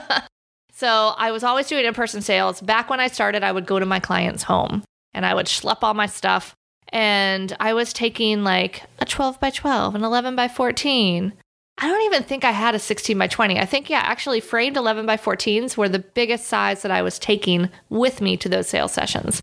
so 0.73 1.15
I 1.17 1.31
was 1.31 1.45
always 1.45 1.69
doing 1.69 1.85
in 1.85 1.95
person 1.95 2.23
sales. 2.23 2.61
Back 2.61 2.89
when 2.89 3.01
I 3.01 3.09
started, 3.09 3.43
I 3.43 3.53
would 3.53 3.67
go 3.67 3.79
to 3.79 3.87
my 3.87 4.01
client's 4.01 4.43
home 4.43 4.83
and 5.13 5.27
I 5.27 5.35
would 5.35 5.47
schlep 5.47 5.79
all 5.83 5.95
my 5.95 6.07
stuff. 6.07 6.55
And 6.91 7.55
I 7.59 7.75
was 7.75 7.93
taking 7.93 8.45
like 8.45 8.83
a 9.01 9.05
12 9.05 9.41
by 9.41 9.51
12, 9.51 9.95
an 9.95 10.05
11 10.05 10.37
by 10.37 10.49
14, 10.49 11.33
I 11.79 11.89
don't 11.89 12.03
even 12.03 12.23
think 12.23 12.45
I 12.45 12.53
had 12.53 12.75
a 12.75 12.79
16 12.79 13.19
by 13.19 13.27
20. 13.27 13.59
I 13.59 13.67
think, 13.67 13.91
yeah, 13.91 14.01
actually, 14.03 14.41
framed 14.41 14.77
11 14.77 15.05
by 15.05 15.17
14s 15.17 15.77
were 15.77 15.89
the 15.89 15.99
biggest 15.99 16.47
size 16.47 16.83
that 16.83 16.91
I 16.91 17.03
was 17.03 17.19
taking 17.19 17.69
with 17.91 18.21
me 18.21 18.37
to 18.39 18.49
those 18.49 18.69
sales 18.69 18.93
sessions. 18.93 19.43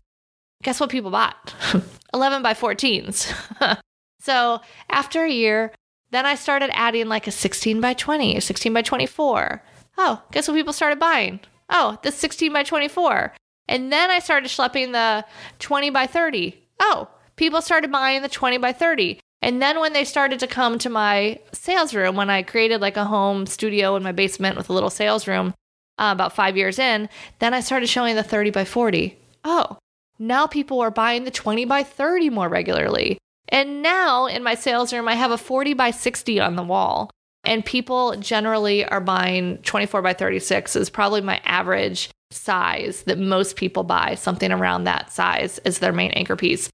Guess 0.62 0.80
what 0.80 0.90
people 0.90 1.10
bought? 1.10 1.54
11 2.14 2.42
by 2.42 2.54
14s. 2.54 3.32
so 4.20 4.60
after 4.90 5.24
a 5.24 5.30
year, 5.30 5.72
then 6.10 6.26
I 6.26 6.34
started 6.34 6.70
adding 6.72 7.08
like 7.08 7.26
a 7.26 7.30
16 7.30 7.80
by 7.80 7.94
20, 7.94 8.36
a 8.36 8.40
16 8.40 8.72
by 8.72 8.82
24. 8.82 9.62
Oh, 9.98 10.22
guess 10.32 10.48
what 10.48 10.54
people 10.54 10.72
started 10.72 10.98
buying? 10.98 11.40
Oh, 11.70 11.98
the 12.02 12.10
16 12.10 12.52
by 12.52 12.64
24. 12.64 13.32
And 13.68 13.92
then 13.92 14.10
I 14.10 14.18
started 14.18 14.48
schlepping 14.48 14.92
the 14.92 15.24
20 15.60 15.90
by 15.90 16.06
30. 16.06 16.60
Oh, 16.80 17.08
people 17.36 17.62
started 17.62 17.92
buying 17.92 18.22
the 18.22 18.28
20 18.28 18.58
by 18.58 18.72
30. 18.72 19.20
And 19.44 19.60
then 19.60 19.78
when 19.78 19.92
they 19.92 20.04
started 20.04 20.40
to 20.40 20.46
come 20.46 20.78
to 20.78 20.88
my 20.88 21.38
sales 21.52 21.94
room, 21.94 22.16
when 22.16 22.30
I 22.30 22.42
created 22.42 22.80
like 22.80 22.96
a 22.96 23.04
home 23.04 23.44
studio 23.44 23.94
in 23.94 24.02
my 24.02 24.10
basement 24.10 24.56
with 24.56 24.70
a 24.70 24.72
little 24.72 24.88
sales 24.88 25.28
room 25.28 25.52
uh, 25.98 26.12
about 26.12 26.34
five 26.34 26.56
years 26.56 26.78
in, 26.78 27.10
then 27.40 27.52
I 27.52 27.60
started 27.60 27.88
showing 27.88 28.16
the 28.16 28.22
30 28.22 28.52
by 28.52 28.64
40. 28.64 29.18
Oh, 29.44 29.76
now 30.18 30.46
people 30.46 30.80
are 30.80 30.90
buying 30.90 31.24
the 31.24 31.30
20 31.30 31.66
by 31.66 31.82
30 31.82 32.30
more 32.30 32.48
regularly. 32.48 33.18
And 33.50 33.82
now 33.82 34.24
in 34.24 34.42
my 34.42 34.54
sales 34.54 34.94
room, 34.94 35.08
I 35.08 35.14
have 35.14 35.30
a 35.30 35.36
40 35.36 35.74
by 35.74 35.90
60 35.90 36.40
on 36.40 36.56
the 36.56 36.62
wall. 36.62 37.10
And 37.44 37.62
people 37.66 38.16
generally 38.16 38.86
are 38.86 39.02
buying 39.02 39.58
24 39.58 40.00
by 40.00 40.14
36 40.14 40.74
is 40.74 40.88
probably 40.88 41.20
my 41.20 41.42
average 41.44 42.08
size 42.30 43.02
that 43.02 43.18
most 43.18 43.56
people 43.56 43.82
buy, 43.82 44.14
something 44.14 44.50
around 44.50 44.84
that 44.84 45.12
size 45.12 45.58
as 45.58 45.80
their 45.80 45.92
main 45.92 46.12
anchor 46.12 46.34
piece 46.34 46.70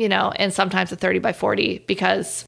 you 0.00 0.08
know, 0.08 0.32
and 0.36 0.52
sometimes 0.52 0.90
a 0.90 0.96
30 0.96 1.18
by 1.18 1.32
40 1.32 1.84
because 1.86 2.44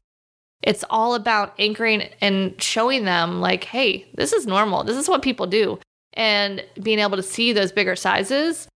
it's 0.63 0.83
all 0.89 1.13
about 1.13 1.53
anchoring 1.59 2.09
and 2.21 2.59
showing 2.61 3.05
them, 3.05 3.41
like, 3.41 3.65
hey, 3.65 4.07
this 4.15 4.33
is 4.33 4.47
normal. 4.47 4.83
This 4.83 4.97
is 4.97 5.09
what 5.09 5.21
people 5.21 5.45
do. 5.45 5.79
And 6.13 6.63
being 6.81 6.99
able 6.99 7.17
to 7.17 7.23
see 7.23 7.53
those 7.53 7.71
bigger 7.71 7.95
sizes 7.95 8.67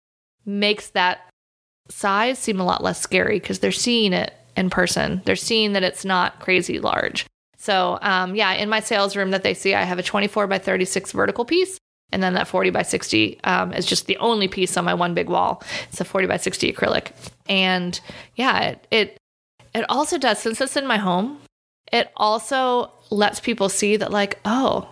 makes 0.44 0.90
that 0.90 1.28
size 1.88 2.38
seem 2.38 2.60
a 2.60 2.64
lot 2.64 2.82
less 2.82 3.00
scary 3.00 3.38
because 3.38 3.60
they're 3.60 3.72
seeing 3.72 4.12
it 4.12 4.34
in 4.56 4.68
person. 4.68 5.22
They're 5.24 5.36
seeing 5.36 5.72
that 5.74 5.82
it's 5.82 6.04
not 6.04 6.40
crazy 6.40 6.80
large. 6.80 7.26
So, 7.58 7.98
um, 8.02 8.34
yeah, 8.34 8.52
in 8.52 8.68
my 8.68 8.80
sales 8.80 9.16
room 9.16 9.30
that 9.30 9.42
they 9.42 9.54
see, 9.54 9.74
I 9.74 9.82
have 9.82 9.98
a 9.98 10.02
24 10.02 10.46
by 10.46 10.58
36 10.58 11.12
vertical 11.12 11.44
piece. 11.44 11.78
And 12.12 12.22
then 12.22 12.34
that 12.34 12.48
40 12.48 12.70
by 12.70 12.82
60 12.82 13.40
um, 13.44 13.72
is 13.72 13.84
just 13.84 14.06
the 14.06 14.16
only 14.18 14.48
piece 14.48 14.76
on 14.76 14.84
my 14.84 14.94
one 14.94 15.14
big 15.14 15.28
wall. 15.28 15.62
It's 15.88 16.00
a 16.00 16.04
40 16.04 16.26
by 16.26 16.36
60 16.36 16.72
acrylic. 16.72 17.12
And 17.48 17.98
yeah, 18.36 18.60
it, 18.60 18.86
it, 18.90 19.18
it 19.74 19.84
also 19.88 20.16
does, 20.16 20.38
since 20.38 20.60
it's 20.60 20.76
in 20.76 20.86
my 20.86 20.98
home, 20.98 21.40
it 21.92 22.10
also 22.16 22.92
lets 23.10 23.40
people 23.40 23.68
see 23.68 23.96
that, 23.96 24.10
like, 24.10 24.38
oh, 24.44 24.88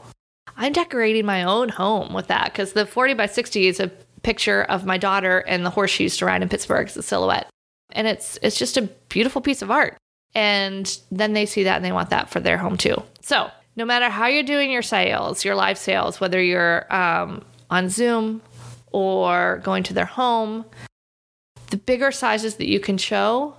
I'm 0.57 0.73
decorating 0.73 1.27
my 1.27 1.45
own 1.45 1.69
home 1.69 2.13
with 2.13 2.29
that. 2.29 2.53
Because 2.53 2.73
the 2.73 2.87
40 2.87 3.15
by 3.15 3.27
60 3.27 3.67
is 3.67 3.81
a 3.81 3.91
picture 4.23 4.63
of 4.65 4.85
my 4.85 4.99
daughter 4.99 5.39
and 5.41 5.65
the 5.65 5.71
horse 5.71 5.91
she 5.91 6.05
used 6.05 6.19
to 6.19 6.27
ride 6.27 6.43
in 6.43 6.49
Pittsburgh 6.49 6.87
as 6.87 6.97
a 6.97 7.03
silhouette. 7.03 7.49
And 7.93 8.09
it's 8.09 8.39
it's 8.43 8.59
just 8.59 8.77
a 8.77 8.83
beautiful 9.09 9.41
piece 9.41 9.63
of 9.63 9.71
art. 9.71 9.97
And 10.35 10.99
then 11.13 11.33
they 11.33 11.47
see 11.47 11.63
that 11.65 11.77
and 11.77 11.85
they 11.85 11.93
want 11.93 12.11
that 12.11 12.29
for 12.31 12.41
their 12.41 12.59
home 12.59 12.77
too. 12.77 13.01
So 13.21 13.51
no 13.77 13.85
matter 13.85 14.09
how 14.09 14.27
you're 14.27 14.43
doing 14.43 14.71
your 14.71 14.83
sales, 14.83 15.45
your 15.45 15.55
live 15.55 15.79
sales, 15.79 16.21
whether 16.21 16.43
you're 16.43 16.93
um, 16.95 17.45
on 17.71 17.89
Zoom 17.89 18.43
or 18.93 19.61
going 19.65 19.83
to 19.85 19.95
their 19.95 20.05
home, 20.05 20.65
the 21.71 21.77
bigger 21.77 22.13
sizes 22.13 22.57
that 22.57 22.69
you 22.69 22.79
can 22.79 22.99
show, 22.99 23.57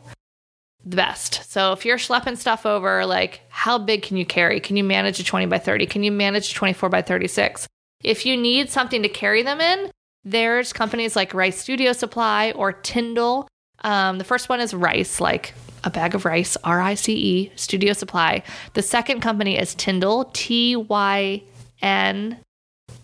the 0.86 0.96
best. 0.96 1.52
So 1.52 1.74
if 1.74 1.84
you're 1.84 1.98
schlepping 1.98 2.38
stuff 2.38 2.66
over, 2.66 3.06
like 3.06 3.42
how 3.50 3.78
big 3.78 4.04
can 4.04 4.18
you 4.18 4.26
carry? 4.26 4.60
Can 4.60 4.78
you 4.78 4.84
manage 4.84 5.20
a 5.20 5.24
20 5.24 5.48
by 5.48 5.58
30? 5.58 5.86
Can 5.88 6.04
you 6.04 6.12
manage 6.12 6.52
a 6.52 6.54
24 6.54 6.90
by 6.90 7.02
36? 7.02 7.68
If 8.04 8.26
you 8.26 8.38
need 8.38 8.70
something 8.70 9.02
to 9.02 9.10
carry 9.10 9.42
them 9.42 9.60
in, 9.60 9.92
there's 10.24 10.74
companies 10.74 11.16
like 11.16 11.34
Rice 11.34 11.60
Studio 11.60 11.92
Supply 11.92 12.52
or 12.52 12.72
Tyndall. 12.72 13.48
Um, 13.84 14.18
the 14.18 14.24
first 14.24 14.48
one 14.48 14.60
is 14.60 14.74
Rice, 14.74 15.20
like 15.20 15.54
a 15.86 15.90
bag 15.90 16.16
of 16.16 16.26
rice, 16.26 16.58
R 16.64 16.82
I 16.82 16.96
C 16.96 17.14
E, 17.14 17.52
Studio 17.56 17.94
Supply. 17.94 18.44
The 18.74 18.82
second 18.82 19.22
company 19.22 19.58
is 19.58 19.76
Tyndall, 19.76 20.30
T 20.34 20.76
Y 20.76 21.44
N 21.82 22.40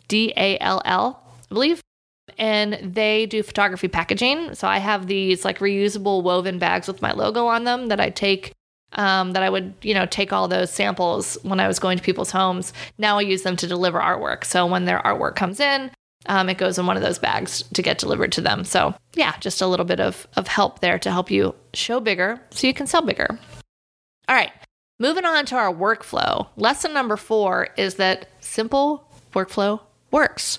D 0.07 0.33
A 0.35 0.57
L 0.59 0.81
L, 0.83 1.23
I 1.49 1.53
believe. 1.53 1.79
And 2.37 2.79
they 2.81 3.27
do 3.27 3.43
photography 3.43 3.87
packaging. 3.87 4.55
So 4.55 4.67
I 4.67 4.79
have 4.79 5.07
these 5.07 5.45
like 5.45 5.59
reusable 5.59 6.23
woven 6.23 6.59
bags 6.59 6.87
with 6.87 7.01
my 7.01 7.11
logo 7.11 7.45
on 7.45 7.65
them 7.65 7.87
that 7.87 7.99
I 7.99 8.09
take 8.09 8.53
um, 8.93 9.31
that 9.33 9.43
I 9.43 9.49
would, 9.49 9.73
you 9.81 9.93
know, 9.93 10.05
take 10.05 10.33
all 10.33 10.47
those 10.47 10.69
samples 10.69 11.37
when 11.43 11.59
I 11.59 11.67
was 11.67 11.79
going 11.79 11.97
to 11.97 12.03
people's 12.03 12.31
homes. 12.31 12.73
Now 12.97 13.19
I 13.19 13.21
use 13.21 13.43
them 13.43 13.55
to 13.57 13.67
deliver 13.67 13.99
artwork. 13.99 14.43
So 14.43 14.65
when 14.65 14.83
their 14.85 14.99
artwork 14.99 15.35
comes 15.35 15.59
in, 15.61 15.91
um, 16.27 16.49
it 16.49 16.57
goes 16.57 16.77
in 16.77 16.85
one 16.85 16.97
of 16.97 17.03
those 17.03 17.19
bags 17.19 17.63
to 17.73 17.81
get 17.81 17.97
delivered 17.97 18.31
to 18.33 18.41
them. 18.41 18.63
So, 18.63 18.93
yeah, 19.15 19.35
just 19.39 19.61
a 19.61 19.67
little 19.67 19.85
bit 19.85 19.99
of, 19.99 20.27
of 20.35 20.47
help 20.47 20.79
there 20.79 20.99
to 20.99 21.11
help 21.11 21.31
you 21.31 21.55
show 21.73 21.99
bigger 21.99 22.39
so 22.51 22.67
you 22.67 22.73
can 22.73 22.87
sell 22.87 23.01
bigger. 23.01 23.39
All 24.27 24.35
right, 24.35 24.51
moving 24.99 25.25
on 25.25 25.45
to 25.47 25.55
our 25.55 25.73
workflow. 25.73 26.47
Lesson 26.55 26.93
number 26.93 27.17
four 27.17 27.69
is 27.77 27.95
that 27.95 28.29
simple 28.39 29.09
workflow 29.33 29.81
works. 30.11 30.57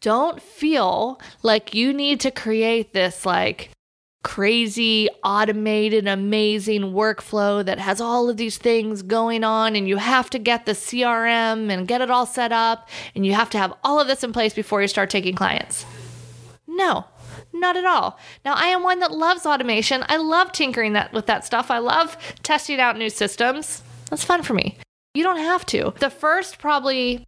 Don't 0.00 0.40
feel 0.40 1.20
like 1.42 1.74
you 1.74 1.92
need 1.92 2.20
to 2.20 2.30
create 2.30 2.92
this 2.92 3.26
like 3.26 3.70
crazy, 4.24 5.08
automated, 5.22 6.06
amazing 6.06 6.92
workflow 6.92 7.64
that 7.64 7.78
has 7.78 8.00
all 8.00 8.28
of 8.28 8.36
these 8.36 8.58
things 8.58 9.02
going 9.02 9.44
on, 9.44 9.76
and 9.76 9.88
you 9.88 9.96
have 9.96 10.28
to 10.30 10.38
get 10.38 10.66
the 10.66 10.72
CRM 10.72 11.70
and 11.70 11.88
get 11.88 12.00
it 12.00 12.10
all 12.10 12.26
set 12.26 12.52
up, 12.52 12.88
and 13.14 13.24
you 13.24 13.34
have 13.34 13.50
to 13.50 13.58
have 13.58 13.72
all 13.84 14.00
of 14.00 14.08
this 14.08 14.24
in 14.24 14.32
place 14.32 14.54
before 14.54 14.82
you 14.82 14.88
start 14.88 15.10
taking 15.10 15.34
clients. 15.34 15.86
No, 16.66 17.04
not 17.52 17.76
at 17.76 17.84
all. 17.84 18.18
Now, 18.44 18.54
I 18.54 18.66
am 18.66 18.82
one 18.82 18.98
that 19.00 19.12
loves 19.12 19.46
automation. 19.46 20.04
I 20.08 20.16
love 20.16 20.52
tinkering 20.52 20.92
that 20.94 21.12
with 21.12 21.26
that 21.26 21.44
stuff. 21.44 21.70
I 21.70 21.78
love 21.78 22.16
testing 22.42 22.80
out 22.80 22.98
new 22.98 23.10
systems. 23.10 23.82
That's 24.10 24.24
fun 24.24 24.42
for 24.42 24.54
me. 24.54 24.76
You 25.14 25.24
don't 25.24 25.38
have 25.38 25.64
to. 25.66 25.94
The 25.98 26.10
first 26.10 26.58
probably 26.58 27.24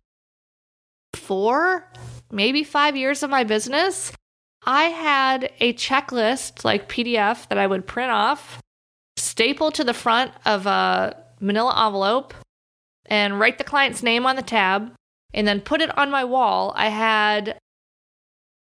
four, 1.14 1.90
maybe 2.30 2.64
five 2.64 2.96
years 2.96 3.22
of 3.22 3.30
my 3.30 3.44
business, 3.44 4.12
I 4.64 4.84
had 4.84 5.52
a 5.60 5.72
checklist, 5.72 6.64
like 6.64 6.88
PDF, 6.88 7.48
that 7.48 7.58
I 7.58 7.66
would 7.66 7.86
print 7.86 8.10
off, 8.10 8.60
staple 9.16 9.70
to 9.72 9.84
the 9.84 9.94
front 9.94 10.32
of 10.44 10.66
a 10.66 11.16
manila 11.40 11.86
envelope, 11.86 12.34
and 13.06 13.40
write 13.40 13.58
the 13.58 13.64
client's 13.64 14.02
name 14.02 14.26
on 14.26 14.36
the 14.36 14.42
tab, 14.42 14.92
and 15.32 15.48
then 15.48 15.60
put 15.60 15.80
it 15.80 15.96
on 15.96 16.10
my 16.10 16.24
wall. 16.24 16.72
I 16.76 16.88
had, 16.88 17.58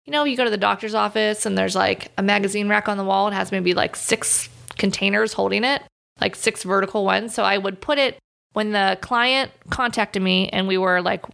you 0.05 0.11
know, 0.11 0.23
you 0.23 0.37
go 0.37 0.45
to 0.45 0.49
the 0.49 0.57
doctor's 0.57 0.93
office 0.93 1.45
and 1.45 1.57
there's 1.57 1.75
like 1.75 2.11
a 2.17 2.23
magazine 2.23 2.69
rack 2.69 2.87
on 2.87 2.97
the 2.97 3.03
wall. 3.03 3.27
It 3.27 3.33
has 3.33 3.51
maybe 3.51 3.73
like 3.73 3.95
six 3.95 4.49
containers 4.77 5.33
holding 5.33 5.63
it, 5.63 5.83
like 6.21 6.35
six 6.35 6.63
vertical 6.63 7.03
ones. 7.03 7.33
So 7.33 7.43
I 7.43 7.57
would 7.57 7.81
put 7.81 7.97
it 7.97 8.17
when 8.53 8.71
the 8.71 8.97
client 9.01 9.51
contacted 9.69 10.21
me 10.21 10.49
and 10.49 10.67
we 10.67 10.77
were 10.77 11.01
like 11.01 11.25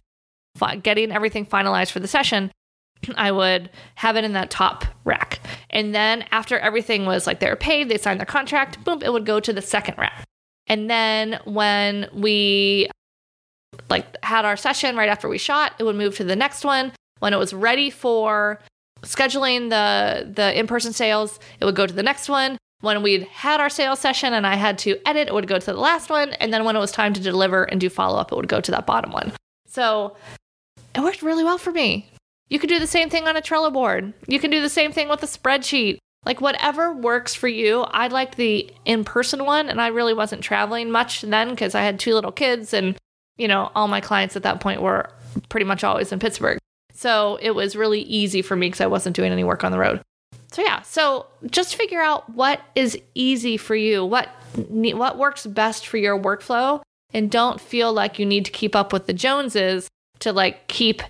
getting 0.82 1.12
everything 1.12 1.46
finalized 1.46 1.90
for 1.90 2.00
the 2.00 2.08
session. 2.08 2.50
I 3.16 3.30
would 3.30 3.70
have 3.96 4.16
it 4.16 4.24
in 4.24 4.32
that 4.32 4.50
top 4.50 4.84
rack. 5.04 5.40
And 5.70 5.94
then 5.94 6.24
after 6.32 6.58
everything 6.58 7.06
was 7.06 7.26
like 7.26 7.40
they 7.40 7.48
were 7.48 7.56
paid, 7.56 7.88
they 7.88 7.98
signed 7.98 8.20
their 8.20 8.26
contract, 8.26 8.82
boom, 8.84 9.02
it 9.02 9.12
would 9.12 9.26
go 9.26 9.38
to 9.40 9.52
the 9.52 9.62
second 9.62 9.96
rack. 9.98 10.24
And 10.66 10.90
then 10.90 11.38
when 11.44 12.08
we 12.12 12.88
like 13.88 14.06
had 14.24 14.44
our 14.44 14.56
session 14.56 14.96
right 14.96 15.08
after 15.08 15.28
we 15.28 15.38
shot, 15.38 15.74
it 15.78 15.84
would 15.84 15.96
move 15.96 16.16
to 16.16 16.24
the 16.24 16.36
next 16.36 16.64
one. 16.64 16.92
When 17.20 17.32
it 17.32 17.38
was 17.38 17.54
ready 17.54 17.90
for 17.90 18.60
scheduling 19.02 19.70
the 19.70 20.30
the 20.32 20.58
in-person 20.58 20.92
sales, 20.92 21.38
it 21.60 21.64
would 21.64 21.76
go 21.76 21.86
to 21.86 21.94
the 21.94 22.02
next 22.02 22.28
one. 22.28 22.58
When 22.80 23.02
we'd 23.02 23.24
had 23.24 23.60
our 23.60 23.70
sales 23.70 24.00
session 24.00 24.32
and 24.32 24.46
I 24.46 24.56
had 24.56 24.78
to 24.78 24.98
edit, 25.06 25.28
it 25.28 25.34
would 25.34 25.46
go 25.46 25.58
to 25.58 25.66
the 25.66 25.74
last 25.74 26.10
one. 26.10 26.30
And 26.34 26.52
then 26.52 26.64
when 26.64 26.76
it 26.76 26.78
was 26.78 26.92
time 26.92 27.12
to 27.14 27.20
deliver 27.20 27.64
and 27.64 27.80
do 27.80 27.88
follow-up, 27.88 28.32
it 28.32 28.36
would 28.36 28.48
go 28.48 28.60
to 28.60 28.70
that 28.72 28.86
bottom 28.86 29.12
one. 29.12 29.32
So 29.66 30.16
it 30.94 31.00
worked 31.00 31.22
really 31.22 31.44
well 31.44 31.58
for 31.58 31.72
me. 31.72 32.10
You 32.48 32.58
can 32.58 32.68
do 32.68 32.78
the 32.78 32.86
same 32.86 33.10
thing 33.10 33.26
on 33.26 33.36
a 33.36 33.42
Trello 33.42 33.72
board. 33.72 34.12
You 34.26 34.38
can 34.38 34.50
do 34.50 34.60
the 34.60 34.68
same 34.68 34.92
thing 34.92 35.08
with 35.08 35.22
a 35.22 35.26
spreadsheet. 35.26 35.98
Like 36.24 36.40
whatever 36.40 36.92
works 36.92 37.34
for 37.34 37.48
you. 37.48 37.82
I 37.82 38.08
liked 38.08 38.36
the 38.36 38.72
in 38.84 39.04
person 39.04 39.44
one, 39.44 39.68
and 39.68 39.80
I 39.80 39.88
really 39.88 40.14
wasn't 40.14 40.42
traveling 40.42 40.90
much 40.90 41.22
then 41.22 41.50
because 41.50 41.74
I 41.74 41.82
had 41.82 42.00
two 42.00 42.14
little 42.14 42.32
kids, 42.32 42.74
and 42.74 42.96
you 43.36 43.46
know, 43.46 43.70
all 43.74 43.86
my 43.86 44.00
clients 44.00 44.34
at 44.34 44.42
that 44.42 44.60
point 44.60 44.82
were 44.82 45.10
pretty 45.48 45.66
much 45.66 45.84
always 45.84 46.10
in 46.10 46.18
Pittsburgh. 46.18 46.58
So 46.92 47.38
it 47.40 47.52
was 47.52 47.76
really 47.76 48.00
easy 48.00 48.42
for 48.42 48.56
me 48.56 48.66
because 48.66 48.80
I 48.80 48.86
wasn't 48.86 49.14
doing 49.14 49.30
any 49.30 49.44
work 49.44 49.62
on 49.62 49.70
the 49.70 49.78
road. 49.78 50.00
So 50.50 50.62
yeah, 50.62 50.82
so 50.82 51.26
just 51.50 51.76
figure 51.76 52.00
out 52.00 52.28
what 52.30 52.60
is 52.74 52.98
easy 53.14 53.56
for 53.56 53.76
you, 53.76 54.04
what 54.04 54.28
what 54.56 55.18
works 55.18 55.46
best 55.46 55.86
for 55.86 55.96
your 55.96 56.18
workflow, 56.18 56.80
and 57.12 57.30
don't 57.30 57.60
feel 57.60 57.92
like 57.92 58.18
you 58.18 58.26
need 58.26 58.46
to 58.46 58.50
keep 58.50 58.74
up 58.74 58.92
with 58.92 59.06
the 59.06 59.12
Joneses 59.12 59.88
to 60.20 60.32
like 60.32 60.66
keep 60.66 61.02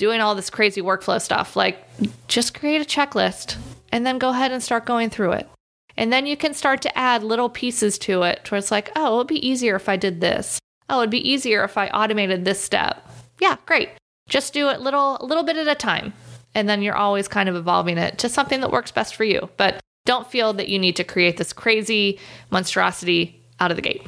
doing 0.00 0.22
all 0.22 0.34
this 0.34 0.48
crazy 0.48 0.80
workflow 0.80 1.20
stuff. 1.20 1.54
Like, 1.54 1.86
just 2.26 2.58
create 2.58 2.80
a 2.80 2.86
checklist 2.86 3.58
and 3.92 4.06
then 4.06 4.18
go 4.18 4.30
ahead 4.30 4.50
and 4.50 4.62
start 4.62 4.86
going 4.86 5.10
through 5.10 5.32
it. 5.32 5.48
And 5.94 6.10
then 6.10 6.24
you 6.24 6.38
can 6.38 6.54
start 6.54 6.80
to 6.82 6.98
add 6.98 7.22
little 7.22 7.50
pieces 7.50 7.98
to 7.98 8.22
it 8.22 8.50
where 8.50 8.58
it's 8.58 8.70
like, 8.70 8.90
oh, 8.96 9.12
it 9.12 9.16
would 9.18 9.26
be 9.26 9.46
easier 9.46 9.76
if 9.76 9.90
I 9.90 9.96
did 9.96 10.22
this. 10.22 10.58
Oh, 10.88 11.00
it'd 11.00 11.10
be 11.10 11.30
easier 11.30 11.62
if 11.64 11.76
I 11.76 11.88
automated 11.88 12.46
this 12.46 12.58
step. 12.58 13.06
Yeah, 13.40 13.56
great. 13.66 13.90
Just 14.26 14.54
do 14.54 14.70
it 14.70 14.80
little 14.80 15.18
a 15.20 15.24
little 15.26 15.44
bit 15.44 15.58
at 15.58 15.68
a 15.68 15.74
time. 15.74 16.14
And 16.54 16.66
then 16.66 16.80
you're 16.80 16.96
always 16.96 17.28
kind 17.28 17.50
of 17.50 17.54
evolving 17.54 17.98
it 17.98 18.16
to 18.18 18.30
something 18.30 18.62
that 18.62 18.72
works 18.72 18.90
best 18.90 19.14
for 19.14 19.24
you. 19.24 19.50
But 19.58 19.80
don't 20.06 20.30
feel 20.30 20.54
that 20.54 20.70
you 20.70 20.78
need 20.78 20.96
to 20.96 21.04
create 21.04 21.36
this 21.36 21.52
crazy 21.52 22.18
monstrosity 22.50 23.38
out 23.60 23.70
of 23.70 23.76
the 23.76 23.82
gate. 23.82 24.06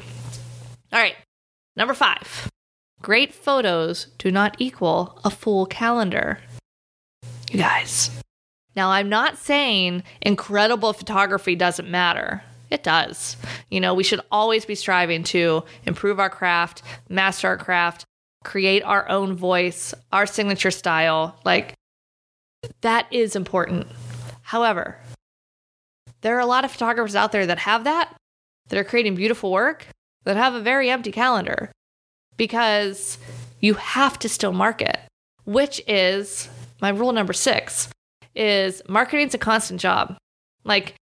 All 0.91 0.99
right. 0.99 1.15
Number 1.75 1.93
5. 1.93 2.49
Great 3.03 3.33
photos 3.33 4.07
do 4.17 4.31
not 4.31 4.55
equal 4.59 5.19
a 5.25 5.29
full 5.29 5.65
calendar. 5.65 6.39
You 7.51 7.59
guys. 7.59 8.09
Now, 8.77 8.91
I'm 8.91 9.09
not 9.09 9.37
saying 9.37 10.03
incredible 10.21 10.93
photography 10.93 11.53
doesn't 11.57 11.91
matter. 11.91 12.43
It 12.69 12.81
does. 12.81 13.35
You 13.69 13.81
know, 13.81 13.93
we 13.93 14.05
should 14.05 14.21
always 14.31 14.65
be 14.65 14.75
striving 14.75 15.25
to 15.25 15.65
improve 15.85 16.17
our 16.17 16.29
craft, 16.29 16.81
master 17.09 17.49
our 17.49 17.57
craft, 17.57 18.05
create 18.45 18.83
our 18.83 19.09
own 19.09 19.35
voice, 19.35 19.93
our 20.13 20.25
signature 20.25 20.71
style. 20.71 21.37
Like, 21.43 21.73
that 22.79 23.07
is 23.11 23.35
important. 23.35 23.87
However, 24.43 24.97
there 26.21 26.37
are 26.37 26.39
a 26.39 26.45
lot 26.45 26.63
of 26.63 26.71
photographers 26.71 27.17
out 27.17 27.33
there 27.33 27.47
that 27.47 27.59
have 27.59 27.83
that, 27.83 28.15
that 28.69 28.79
are 28.79 28.85
creating 28.85 29.15
beautiful 29.15 29.51
work, 29.51 29.87
that 30.23 30.37
have 30.37 30.53
a 30.53 30.61
very 30.61 30.89
empty 30.89 31.11
calendar 31.11 31.69
because 32.37 33.17
you 33.59 33.75
have 33.75 34.19
to 34.19 34.29
still 34.29 34.53
market, 34.53 34.99
which 35.45 35.81
is 35.87 36.49
my 36.81 36.89
rule 36.89 37.11
number 37.11 37.33
six 37.33 37.89
is 38.35 38.81
marketing's 38.89 39.33
a 39.33 39.37
constant 39.37 39.79
job. 39.79 40.17
Like, 40.63 40.95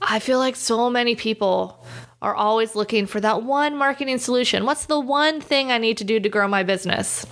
I 0.00 0.18
feel 0.18 0.38
like 0.38 0.56
so 0.56 0.90
many 0.90 1.14
people 1.14 1.84
are 2.20 2.34
always 2.34 2.74
looking 2.74 3.06
for 3.06 3.20
that 3.20 3.42
one 3.42 3.76
marketing 3.76 4.18
solution. 4.18 4.64
What's 4.66 4.86
the 4.86 5.00
one 5.00 5.40
thing 5.40 5.70
I 5.70 5.78
need 5.78 5.98
to 5.98 6.04
do 6.04 6.20
to 6.20 6.28
grow 6.28 6.48
my 6.48 6.62
business? 6.62 7.26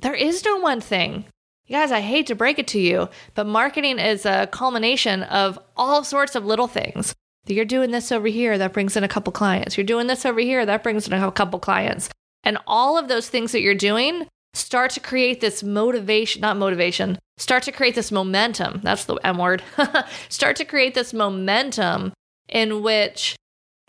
There 0.00 0.14
is 0.14 0.44
no 0.44 0.56
one 0.56 0.80
thing. 0.80 1.24
You 1.66 1.76
guys, 1.76 1.92
I 1.92 2.00
hate 2.00 2.26
to 2.26 2.34
break 2.34 2.58
it 2.58 2.66
to 2.68 2.78
you, 2.78 3.08
but 3.34 3.46
marketing 3.46 3.98
is 3.98 4.26
a 4.26 4.46
culmination 4.48 5.22
of 5.22 5.58
all 5.76 6.04
sorts 6.04 6.34
of 6.34 6.44
little 6.44 6.68
things. 6.68 7.14
You're 7.46 7.64
doing 7.64 7.90
this 7.90 8.12
over 8.12 8.28
here, 8.28 8.58
that 8.58 8.72
brings 8.72 8.96
in 8.96 9.04
a 9.04 9.08
couple 9.08 9.32
clients. 9.32 9.76
You're 9.76 9.84
doing 9.84 10.06
this 10.06 10.26
over 10.26 10.40
here, 10.40 10.66
that 10.66 10.82
brings 10.82 11.06
in 11.06 11.12
a 11.12 11.32
couple 11.32 11.58
clients. 11.58 12.10
And 12.44 12.58
all 12.66 12.96
of 12.98 13.08
those 13.08 13.28
things 13.28 13.52
that 13.52 13.62
you're 13.62 13.74
doing 13.74 14.26
start 14.52 14.92
to 14.92 15.00
create 15.00 15.40
this 15.40 15.62
motivation, 15.62 16.40
not 16.40 16.56
motivation, 16.56 17.18
start 17.36 17.62
to 17.64 17.72
create 17.72 17.94
this 17.94 18.12
momentum. 18.12 18.80
That's 18.82 19.04
the 19.04 19.16
M 19.16 19.38
word. 19.38 19.62
start 20.28 20.56
to 20.56 20.64
create 20.64 20.94
this 20.94 21.12
momentum 21.12 22.12
in 22.48 22.82
which 22.82 23.36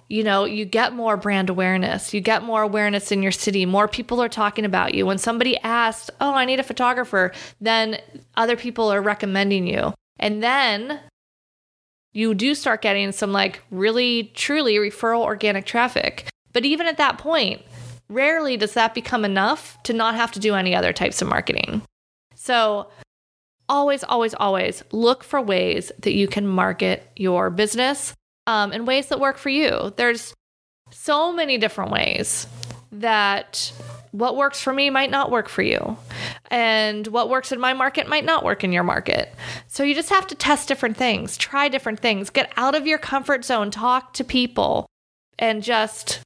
you 0.07 0.23
know, 0.23 0.45
you 0.45 0.65
get 0.65 0.93
more 0.93 1.17
brand 1.17 1.49
awareness. 1.49 2.13
You 2.13 2.21
get 2.21 2.43
more 2.43 2.61
awareness 2.61 3.11
in 3.11 3.23
your 3.23 3.31
city. 3.31 3.65
More 3.65 3.87
people 3.87 4.21
are 4.21 4.29
talking 4.29 4.63
about 4.63 4.93
you. 4.93 5.05
When 5.05 5.17
somebody 5.17 5.57
asks, 5.61 6.11
Oh, 6.21 6.33
I 6.33 6.45
need 6.45 6.59
a 6.59 6.63
photographer, 6.63 7.31
then 7.59 7.99
other 8.37 8.55
people 8.55 8.93
are 8.93 9.01
recommending 9.01 9.65
you. 9.65 9.93
And 10.19 10.43
then 10.43 10.99
you 12.13 12.33
do 12.33 12.53
start 12.53 12.81
getting 12.81 13.11
some 13.11 13.31
like 13.33 13.61
really, 13.71 14.31
truly 14.35 14.75
referral 14.75 15.21
organic 15.21 15.65
traffic. 15.65 16.29
But 16.53 16.65
even 16.65 16.87
at 16.87 16.97
that 16.97 17.17
point, 17.17 17.61
rarely 18.09 18.57
does 18.57 18.73
that 18.73 18.93
become 18.93 19.25
enough 19.25 19.81
to 19.83 19.93
not 19.93 20.15
have 20.15 20.31
to 20.33 20.39
do 20.39 20.55
any 20.55 20.75
other 20.75 20.93
types 20.93 21.21
of 21.21 21.27
marketing. 21.27 21.81
So, 22.35 22.89
always, 23.67 24.03
always, 24.03 24.33
always 24.33 24.83
look 24.91 25.23
for 25.23 25.41
ways 25.41 25.91
that 25.99 26.13
you 26.13 26.27
can 26.27 26.47
market 26.47 27.09
your 27.15 27.49
business 27.49 28.13
um, 28.47 28.71
in 28.71 28.85
ways 28.85 29.07
that 29.07 29.19
work 29.19 29.37
for 29.37 29.49
you. 29.49 29.93
There's 29.97 30.33
so 30.91 31.33
many 31.33 31.57
different 31.57 31.91
ways 31.91 32.47
that 32.91 33.73
what 34.11 34.37
works 34.37 34.61
for 34.61 34.71
me 34.71 34.89
might 34.89 35.11
not 35.11 35.31
work 35.31 35.49
for 35.49 35.61
you. 35.61 35.97
And 36.51 37.05
what 37.07 37.29
works 37.29 37.51
in 37.51 37.59
my 37.59 37.73
market 37.73 38.07
might 38.07 38.23
not 38.23 38.45
work 38.45 38.63
in 38.63 38.71
your 38.71 38.83
market. 38.83 39.33
So 39.67 39.83
you 39.83 39.93
just 39.95 40.09
have 40.09 40.27
to 40.27 40.35
test 40.35 40.67
different 40.67 40.95
things, 40.95 41.35
try 41.35 41.67
different 41.67 41.99
things, 41.99 42.29
get 42.29 42.51
out 42.55 42.75
of 42.75 42.87
your 42.87 42.99
comfort 42.99 43.43
zone, 43.43 43.71
talk 43.71 44.13
to 44.13 44.23
people, 44.23 44.85
and 45.37 45.63
just 45.63 46.21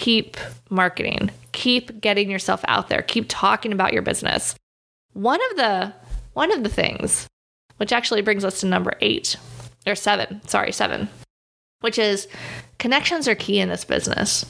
keep 0.00 0.36
marketing. 0.68 1.30
Keep 1.52 2.00
getting 2.00 2.30
yourself 2.30 2.64
out 2.66 2.88
there. 2.88 3.02
Keep 3.02 3.26
talking 3.28 3.72
about 3.72 3.92
your 3.92 4.02
business. 4.02 4.54
One 5.12 5.40
of 5.50 5.56
the 5.56 5.92
one 6.32 6.52
of 6.52 6.62
the 6.62 6.68
things, 6.68 7.26
which 7.76 7.92
actually 7.92 8.22
brings 8.22 8.44
us 8.44 8.60
to 8.60 8.66
number 8.66 8.94
8 9.00 9.36
or 9.86 9.94
7, 9.94 10.40
sorry, 10.46 10.72
7 10.72 11.08
which 11.80 11.98
is 11.98 12.28
connections 12.78 13.26
are 13.26 13.34
key 13.34 13.58
in 13.58 13.68
this 13.68 13.84
business. 13.84 14.46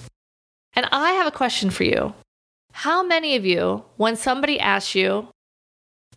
And 0.74 0.86
I 0.92 1.12
have 1.12 1.26
a 1.26 1.36
question 1.36 1.70
for 1.70 1.84
you. 1.84 2.14
How 2.72 3.02
many 3.02 3.34
of 3.36 3.44
you, 3.44 3.84
when 3.96 4.16
somebody 4.16 4.60
asks 4.60 4.94
you, 4.94 5.28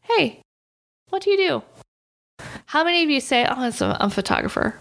hey, 0.04 0.42
what 1.10 1.24
do 1.24 1.32
you 1.32 1.38
do? 1.38 1.64
How 2.66 2.84
many 2.84 3.04
of 3.04 3.10
you 3.10 3.20
say, 3.20 3.46
oh, 3.46 3.54
I'm 3.56 3.74
a 3.82 4.10
photographer? 4.10 4.80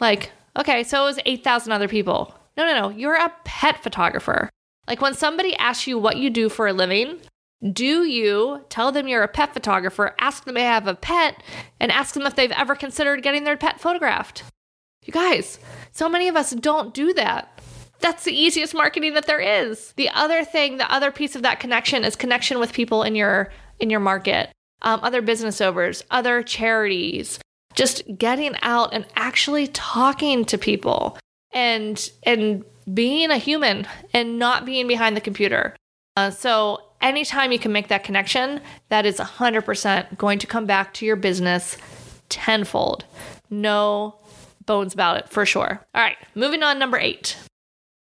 Like, 0.00 0.32
okay, 0.56 0.82
so 0.82 1.02
it 1.02 1.06
was 1.06 1.20
8,000 1.24 1.72
other 1.72 1.88
people. 1.88 2.34
No, 2.60 2.66
no, 2.66 2.78
no, 2.78 2.88
you're 2.90 3.14
a 3.14 3.32
pet 3.44 3.82
photographer. 3.82 4.50
Like 4.86 5.00
when 5.00 5.14
somebody 5.14 5.56
asks 5.56 5.86
you 5.86 5.98
what 5.98 6.18
you 6.18 6.28
do 6.28 6.50
for 6.50 6.68
a 6.68 6.74
living, 6.74 7.18
do 7.72 8.04
you 8.04 8.66
tell 8.68 8.92
them 8.92 9.08
you're 9.08 9.22
a 9.22 9.28
pet 9.28 9.54
photographer, 9.54 10.14
ask 10.20 10.44
them 10.44 10.58
if 10.58 10.60
they 10.60 10.66
have 10.66 10.86
a 10.86 10.94
pet, 10.94 11.42
and 11.80 11.90
ask 11.90 12.12
them 12.12 12.26
if 12.26 12.36
they've 12.36 12.52
ever 12.52 12.74
considered 12.74 13.22
getting 13.22 13.44
their 13.44 13.56
pet 13.56 13.80
photographed? 13.80 14.42
You 15.06 15.12
guys, 15.14 15.58
so 15.92 16.06
many 16.06 16.28
of 16.28 16.36
us 16.36 16.50
don't 16.50 16.92
do 16.92 17.14
that. 17.14 17.62
That's 18.00 18.24
the 18.24 18.38
easiest 18.38 18.74
marketing 18.74 19.14
that 19.14 19.26
there 19.26 19.40
is. 19.40 19.94
The 19.96 20.10
other 20.10 20.44
thing, 20.44 20.76
the 20.76 20.92
other 20.92 21.10
piece 21.10 21.34
of 21.34 21.40
that 21.40 21.60
connection 21.60 22.04
is 22.04 22.14
connection 22.14 22.58
with 22.58 22.74
people 22.74 23.04
in 23.04 23.14
your 23.14 23.50
in 23.78 23.88
your 23.88 24.00
market, 24.00 24.50
um, 24.82 25.00
other 25.02 25.22
business 25.22 25.62
owners, 25.62 26.04
other 26.10 26.42
charities. 26.42 27.38
Just 27.74 28.02
getting 28.18 28.54
out 28.60 28.92
and 28.92 29.06
actually 29.16 29.68
talking 29.68 30.44
to 30.44 30.58
people 30.58 31.16
and 31.52 32.10
and 32.22 32.64
being 32.92 33.30
a 33.30 33.38
human 33.38 33.86
and 34.12 34.38
not 34.38 34.64
being 34.64 34.86
behind 34.86 35.16
the 35.16 35.20
computer. 35.20 35.76
Uh, 36.16 36.30
so 36.30 36.82
anytime 37.00 37.52
you 37.52 37.58
can 37.58 37.72
make 37.72 37.88
that 37.88 38.04
connection, 38.04 38.60
that 38.88 39.06
is 39.06 39.18
100% 39.18 40.18
going 40.18 40.38
to 40.38 40.46
come 40.46 40.66
back 40.66 40.92
to 40.94 41.06
your 41.06 41.16
business 41.16 41.76
tenfold. 42.28 43.04
No 43.48 44.16
bones 44.66 44.94
about 44.94 45.18
it 45.18 45.28
for 45.28 45.46
sure. 45.46 45.80
All 45.94 46.02
right, 46.02 46.16
moving 46.34 46.62
on, 46.62 46.78
number 46.78 46.98
eight. 46.98 47.36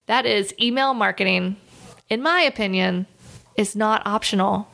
That 0.07 0.27
is 0.27 0.55
email 0.61 0.95
marketing, 0.95 1.57
in 2.09 2.23
my 2.23 2.43
opinion, 2.43 3.07
is 3.57 3.75
not 3.75 4.07
optional. 4.07 4.69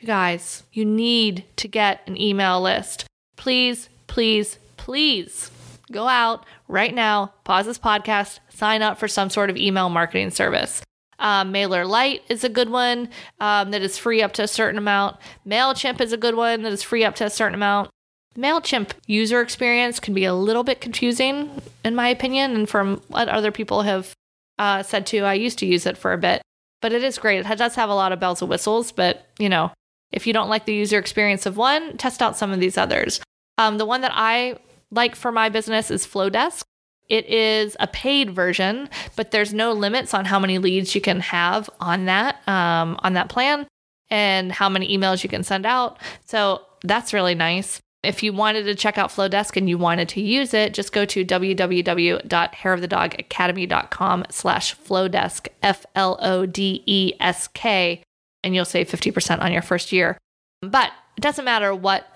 You 0.00 0.06
guys, 0.06 0.64
you 0.72 0.84
need 0.84 1.44
to 1.56 1.68
get 1.68 2.02
an 2.06 2.20
email 2.20 2.60
list. 2.60 3.06
Please, 3.36 3.88
please, 4.06 4.58
please 4.76 5.50
go 5.94 6.08
out 6.08 6.44
right 6.68 6.92
now, 6.92 7.32
pause 7.44 7.64
this 7.64 7.78
podcast, 7.78 8.40
sign 8.50 8.82
up 8.82 8.98
for 8.98 9.08
some 9.08 9.30
sort 9.30 9.48
of 9.48 9.56
email 9.56 9.88
marketing 9.88 10.30
service. 10.30 10.82
Um, 11.18 11.52
MailerLite 11.52 12.22
is 12.28 12.44
a 12.44 12.48
good 12.48 12.68
one 12.68 13.08
um, 13.40 13.70
that 13.70 13.80
is 13.80 13.96
free 13.96 14.20
up 14.20 14.32
to 14.34 14.42
a 14.42 14.48
certain 14.48 14.76
amount. 14.76 15.16
MailChimp 15.46 16.00
is 16.00 16.12
a 16.12 16.18
good 16.18 16.34
one 16.34 16.62
that 16.62 16.72
is 16.72 16.82
free 16.82 17.04
up 17.04 17.14
to 17.16 17.24
a 17.24 17.30
certain 17.30 17.54
amount. 17.54 17.88
MailChimp 18.36 18.90
user 19.06 19.40
experience 19.40 20.00
can 20.00 20.12
be 20.12 20.24
a 20.24 20.34
little 20.34 20.64
bit 20.64 20.80
confusing, 20.80 21.62
in 21.84 21.94
my 21.94 22.08
opinion, 22.08 22.56
and 22.56 22.68
from 22.68 23.00
what 23.08 23.28
other 23.28 23.52
people 23.52 23.82
have 23.82 24.12
uh, 24.58 24.82
said 24.82 25.06
too. 25.06 25.22
I 25.24 25.34
used 25.34 25.58
to 25.60 25.66
use 25.66 25.86
it 25.86 25.96
for 25.96 26.12
a 26.12 26.18
bit, 26.18 26.42
but 26.82 26.92
it 26.92 27.04
is 27.04 27.16
great. 27.18 27.46
It 27.46 27.58
does 27.58 27.76
have 27.76 27.90
a 27.90 27.94
lot 27.94 28.10
of 28.10 28.18
bells 28.18 28.42
and 28.42 28.50
whistles, 28.50 28.90
but 28.90 29.28
you 29.38 29.48
know, 29.48 29.70
if 30.10 30.26
you 30.26 30.32
don't 30.32 30.48
like 30.48 30.66
the 30.66 30.74
user 30.74 30.98
experience 30.98 31.46
of 31.46 31.56
one, 31.56 31.96
test 31.96 32.20
out 32.20 32.36
some 32.36 32.50
of 32.50 32.58
these 32.58 32.76
others. 32.76 33.20
Um, 33.56 33.78
the 33.78 33.86
one 33.86 34.00
that 34.00 34.12
I 34.12 34.58
like 34.90 35.16
for 35.16 35.32
my 35.32 35.48
business 35.48 35.90
is 35.90 36.06
Flodesk. 36.06 36.64
It 37.08 37.26
is 37.26 37.76
a 37.80 37.86
paid 37.86 38.30
version, 38.30 38.88
but 39.14 39.30
there's 39.30 39.52
no 39.52 39.72
limits 39.72 40.14
on 40.14 40.24
how 40.24 40.38
many 40.38 40.58
leads 40.58 40.94
you 40.94 41.00
can 41.00 41.20
have 41.20 41.68
on 41.80 42.06
that 42.06 42.46
um, 42.48 42.98
on 43.02 43.12
that 43.14 43.28
plan 43.28 43.66
and 44.10 44.52
how 44.52 44.68
many 44.68 44.96
emails 44.96 45.22
you 45.22 45.28
can 45.28 45.42
send 45.42 45.66
out. 45.66 45.98
So 46.24 46.62
that's 46.82 47.12
really 47.12 47.34
nice. 47.34 47.80
If 48.02 48.22
you 48.22 48.32
wanted 48.32 48.62
to 48.64 48.74
check 48.74 48.96
out 48.98 49.10
Flodesk 49.10 49.56
and 49.56 49.68
you 49.68 49.76
wanted 49.78 50.08
to 50.10 50.20
use 50.20 50.54
it, 50.54 50.74
just 50.74 50.92
go 50.92 51.04
to 51.06 51.24
www.hairofthedogacademy.com 51.24 54.24
slash 54.30 54.76
Flodesk, 54.76 55.48
F-L-O-D-E-S-K, 55.62 56.12
and 58.42 58.54
you'll 58.54 58.64
save 58.66 58.88
50% 58.88 59.40
on 59.40 59.52
your 59.52 59.62
first 59.62 59.90
year. 59.90 60.18
But 60.60 60.92
it 61.16 61.22
doesn't 61.22 61.46
matter 61.46 61.74
what 61.74 62.06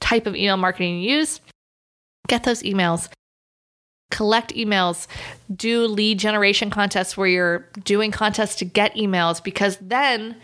type 0.00 0.26
of 0.26 0.36
email 0.36 0.58
marketing 0.58 1.00
you 1.00 1.16
use, 1.16 1.40
get 2.28 2.44
those 2.44 2.62
emails. 2.62 3.08
Collect 4.10 4.54
emails, 4.54 5.06
do 5.54 5.86
lead 5.86 6.18
generation 6.18 6.70
contests 6.70 7.16
where 7.16 7.26
you're 7.26 7.68
doing 7.84 8.10
contests 8.10 8.54
to 8.56 8.64
get 8.64 8.94
emails 8.94 9.42
because 9.42 9.76
then 9.82 10.36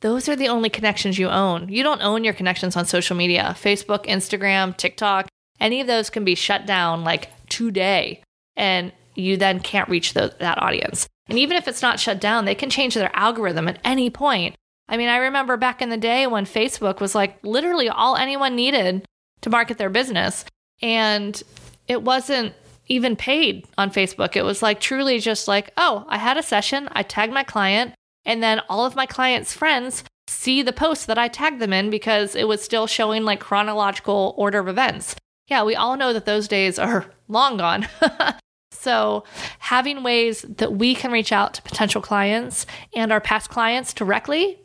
those 0.00 0.28
are 0.28 0.36
the 0.36 0.48
only 0.48 0.68
connections 0.68 1.18
you 1.18 1.28
own. 1.28 1.68
You 1.68 1.82
don't 1.82 2.02
own 2.02 2.22
your 2.22 2.34
connections 2.34 2.76
on 2.76 2.84
social 2.84 3.16
media 3.16 3.56
Facebook, 3.58 4.04
Instagram, 4.06 4.76
TikTok. 4.76 5.28
Any 5.58 5.80
of 5.80 5.86
those 5.86 6.10
can 6.10 6.24
be 6.24 6.34
shut 6.34 6.66
down 6.66 7.02
like 7.02 7.30
today, 7.48 8.22
and 8.56 8.92
you 9.14 9.36
then 9.36 9.58
can't 9.58 9.88
reach 9.88 10.12
the, 10.12 10.34
that 10.38 10.62
audience. 10.62 11.08
And 11.28 11.38
even 11.38 11.56
if 11.56 11.66
it's 11.66 11.82
not 11.82 11.98
shut 11.98 12.20
down, 12.20 12.44
they 12.44 12.54
can 12.54 12.70
change 12.70 12.94
their 12.94 13.14
algorithm 13.14 13.68
at 13.68 13.80
any 13.84 14.08
point. 14.10 14.54
I 14.88 14.96
mean, 14.96 15.08
I 15.08 15.16
remember 15.16 15.56
back 15.56 15.82
in 15.82 15.90
the 15.90 15.96
day 15.96 16.26
when 16.26 16.44
Facebook 16.44 17.00
was 17.00 17.14
like 17.14 17.38
literally 17.42 17.88
all 17.88 18.16
anyone 18.16 18.54
needed 18.54 19.04
to 19.42 19.50
market 19.50 19.78
their 19.78 19.90
business. 19.90 20.44
And 20.80 21.40
it 21.86 22.02
wasn't 22.02 22.54
even 22.88 23.16
paid 23.16 23.66
on 23.76 23.90
Facebook. 23.90 24.36
It 24.36 24.44
was 24.44 24.62
like 24.62 24.80
truly 24.80 25.18
just 25.18 25.48
like, 25.48 25.72
oh, 25.76 26.04
I 26.08 26.18
had 26.18 26.36
a 26.36 26.42
session, 26.42 26.88
I 26.92 27.02
tagged 27.02 27.32
my 27.32 27.44
client, 27.44 27.94
and 28.24 28.42
then 28.42 28.60
all 28.68 28.86
of 28.86 28.96
my 28.96 29.06
clients' 29.06 29.52
friends 29.52 30.04
see 30.28 30.62
the 30.62 30.72
post 30.72 31.06
that 31.06 31.18
I 31.18 31.28
tagged 31.28 31.60
them 31.60 31.72
in 31.72 31.90
because 31.90 32.34
it 32.34 32.46
was 32.46 32.62
still 32.62 32.86
showing 32.86 33.24
like 33.24 33.40
chronological 33.40 34.34
order 34.36 34.58
of 34.58 34.68
events. 34.68 35.16
Yeah, 35.48 35.64
we 35.64 35.74
all 35.74 35.96
know 35.96 36.12
that 36.12 36.26
those 36.26 36.48
days 36.48 36.78
are 36.78 37.06
long 37.28 37.56
gone. 37.56 37.88
so, 38.70 39.24
having 39.58 40.02
ways 40.02 40.42
that 40.42 40.74
we 40.74 40.94
can 40.94 41.10
reach 41.10 41.32
out 41.32 41.54
to 41.54 41.62
potential 41.62 42.02
clients 42.02 42.66
and 42.94 43.12
our 43.12 43.20
past 43.20 43.50
clients 43.50 43.94
directly 43.94 44.58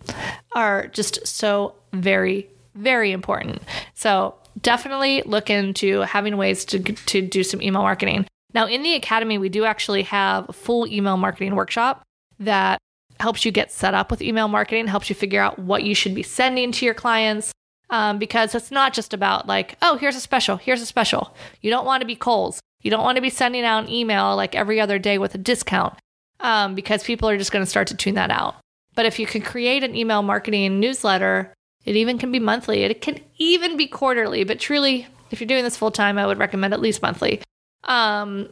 are 0.53 0.87
just 0.87 1.25
so 1.25 1.75
very, 1.93 2.49
very 2.75 3.11
important. 3.11 3.61
So, 3.93 4.35
definitely 4.63 5.21
look 5.25 5.49
into 5.49 6.01
having 6.01 6.37
ways 6.37 6.65
to, 6.65 6.79
to 6.79 7.21
do 7.21 7.43
some 7.43 7.61
email 7.61 7.83
marketing. 7.83 8.25
Now, 8.53 8.67
in 8.67 8.83
the 8.83 8.95
Academy, 8.95 9.37
we 9.37 9.49
do 9.49 9.65
actually 9.65 10.03
have 10.03 10.49
a 10.49 10.53
full 10.53 10.87
email 10.87 11.17
marketing 11.17 11.55
workshop 11.55 12.03
that 12.39 12.79
helps 13.19 13.45
you 13.45 13.51
get 13.51 13.71
set 13.71 13.93
up 13.93 14.09
with 14.09 14.21
email 14.21 14.47
marketing, 14.47 14.87
helps 14.87 15.09
you 15.09 15.15
figure 15.15 15.41
out 15.41 15.59
what 15.59 15.83
you 15.83 15.93
should 15.93 16.15
be 16.15 16.23
sending 16.23 16.71
to 16.71 16.85
your 16.85 16.93
clients. 16.93 17.51
Um, 17.89 18.17
because 18.17 18.55
it's 18.55 18.71
not 18.71 18.93
just 18.93 19.13
about 19.13 19.45
like, 19.45 19.77
oh, 19.83 19.97
here's 19.97 20.15
a 20.15 20.19
special, 20.19 20.57
here's 20.57 20.81
a 20.81 20.85
special. 20.85 21.35
You 21.61 21.69
don't 21.69 21.85
want 21.85 22.01
to 22.01 22.07
be 22.07 22.15
Kohl's. 22.15 22.59
You 22.81 22.89
don't 22.89 23.03
want 23.03 23.17
to 23.17 23.21
be 23.21 23.29
sending 23.29 23.63
out 23.63 23.83
an 23.83 23.89
email 23.89 24.35
like 24.35 24.55
every 24.55 24.81
other 24.81 24.97
day 24.97 25.19
with 25.19 25.35
a 25.35 25.37
discount 25.37 25.93
um, 26.39 26.73
because 26.75 27.03
people 27.03 27.29
are 27.29 27.37
just 27.37 27.51
going 27.51 27.63
to 27.63 27.69
start 27.69 27.87
to 27.89 27.95
tune 27.95 28.15
that 28.15 28.31
out. 28.31 28.55
But 28.95 29.05
if 29.05 29.19
you 29.19 29.27
can 29.27 29.41
create 29.41 29.83
an 29.83 29.95
email 29.95 30.23
marketing 30.23 30.79
newsletter 30.79 31.53
It 31.85 31.95
even 31.95 32.17
can 32.17 32.31
be 32.31 32.39
monthly. 32.39 32.83
It 32.83 33.01
can 33.01 33.19
even 33.37 33.77
be 33.77 33.87
quarterly, 33.87 34.43
but 34.43 34.59
truly, 34.59 35.07
if 35.31 35.41
you're 35.41 35.47
doing 35.47 35.63
this 35.63 35.77
full 35.77 35.91
time, 35.91 36.17
I 36.17 36.25
would 36.25 36.39
recommend 36.39 36.73
at 36.73 36.79
least 36.79 37.01
monthly. 37.01 37.41
Um, 37.83 38.49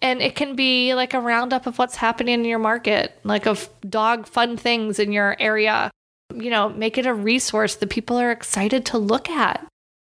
and 0.00 0.20
it 0.20 0.34
can 0.34 0.56
be 0.56 0.94
like 0.94 1.14
a 1.14 1.20
roundup 1.20 1.66
of 1.66 1.78
what's 1.78 1.96
happening 1.96 2.34
in 2.34 2.44
your 2.44 2.58
market, 2.58 3.18
like 3.22 3.46
of 3.46 3.68
dog 3.88 4.26
fun 4.26 4.56
things 4.56 4.98
in 4.98 5.12
your 5.12 5.36
area. 5.38 5.90
You 6.34 6.50
know, 6.50 6.70
make 6.70 6.98
it 6.98 7.06
a 7.06 7.14
resource 7.14 7.76
that 7.76 7.90
people 7.90 8.18
are 8.18 8.32
excited 8.32 8.84
to 8.86 8.98
look 8.98 9.30
at. 9.30 9.64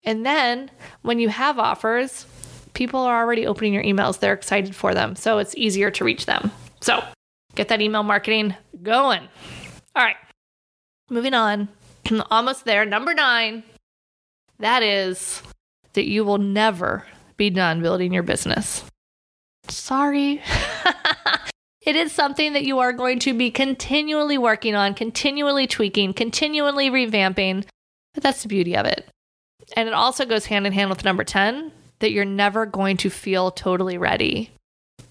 And 0.02 0.26
then 0.26 0.70
when 1.02 1.20
you 1.20 1.28
have 1.28 1.58
offers, 1.58 2.26
people 2.72 3.00
are 3.00 3.20
already 3.20 3.46
opening 3.46 3.74
your 3.74 3.84
emails. 3.84 4.18
They're 4.18 4.32
excited 4.32 4.74
for 4.74 4.92
them. 4.92 5.14
So 5.14 5.38
it's 5.38 5.54
easier 5.56 5.90
to 5.92 6.04
reach 6.04 6.26
them. 6.26 6.50
So 6.80 7.04
get 7.54 7.68
that 7.68 7.80
email 7.80 8.02
marketing 8.02 8.54
going. 8.82 9.28
All 9.94 10.02
right. 10.02 10.16
Moving 11.10 11.34
on. 11.34 11.68
Almost 12.30 12.64
there. 12.64 12.84
Number 12.84 13.14
nine. 13.14 13.62
That 14.58 14.82
is 14.82 15.42
that 15.92 16.08
you 16.08 16.24
will 16.24 16.38
never 16.38 17.04
be 17.36 17.50
done 17.50 17.82
building 17.82 18.12
your 18.12 18.22
business. 18.22 18.84
Sorry. 19.68 20.42
it 21.80 21.96
is 21.96 22.12
something 22.12 22.52
that 22.54 22.64
you 22.64 22.78
are 22.78 22.92
going 22.92 23.18
to 23.20 23.34
be 23.34 23.50
continually 23.50 24.38
working 24.38 24.74
on, 24.74 24.94
continually 24.94 25.66
tweaking, 25.66 26.14
continually 26.14 26.90
revamping. 26.90 27.66
But 28.14 28.22
that's 28.22 28.42
the 28.42 28.48
beauty 28.48 28.76
of 28.76 28.86
it. 28.86 29.08
And 29.74 29.88
it 29.88 29.94
also 29.94 30.24
goes 30.24 30.46
hand 30.46 30.66
in 30.66 30.72
hand 30.72 30.90
with 30.90 31.04
number 31.04 31.24
10 31.24 31.72
that 31.98 32.12
you're 32.12 32.24
never 32.24 32.66
going 32.66 32.96
to 32.98 33.10
feel 33.10 33.50
totally 33.50 33.98
ready. 33.98 34.50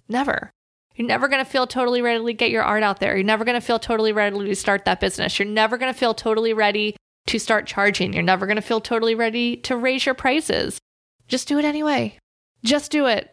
Never. 0.07 0.51
You're 0.95 1.07
never 1.07 1.27
going 1.27 1.43
to 1.43 1.49
feel 1.49 1.67
totally 1.67 2.01
ready 2.01 2.23
to 2.23 2.33
get 2.33 2.51
your 2.51 2.63
art 2.63 2.83
out 2.83 2.99
there. 2.99 3.15
You're 3.15 3.25
never 3.25 3.43
going 3.43 3.59
to 3.59 3.65
feel 3.65 3.79
totally 3.79 4.13
ready 4.13 4.37
to 4.37 4.55
start 4.55 4.85
that 4.85 4.99
business. 4.99 5.37
You're 5.37 5.47
never 5.47 5.77
going 5.77 5.91
to 5.93 5.97
feel 5.97 6.13
totally 6.13 6.53
ready 6.53 6.95
to 7.27 7.39
start 7.39 7.67
charging. 7.67 8.13
You're 8.13 8.23
never 8.23 8.45
going 8.45 8.55
to 8.55 8.61
feel 8.61 8.79
totally 8.79 9.15
ready 9.15 9.57
to 9.57 9.75
raise 9.75 10.05
your 10.05 10.15
prices. 10.15 10.79
Just 11.27 11.47
do 11.47 11.59
it 11.59 11.65
anyway. 11.65 12.17
Just 12.63 12.91
do 12.91 13.07
it. 13.07 13.31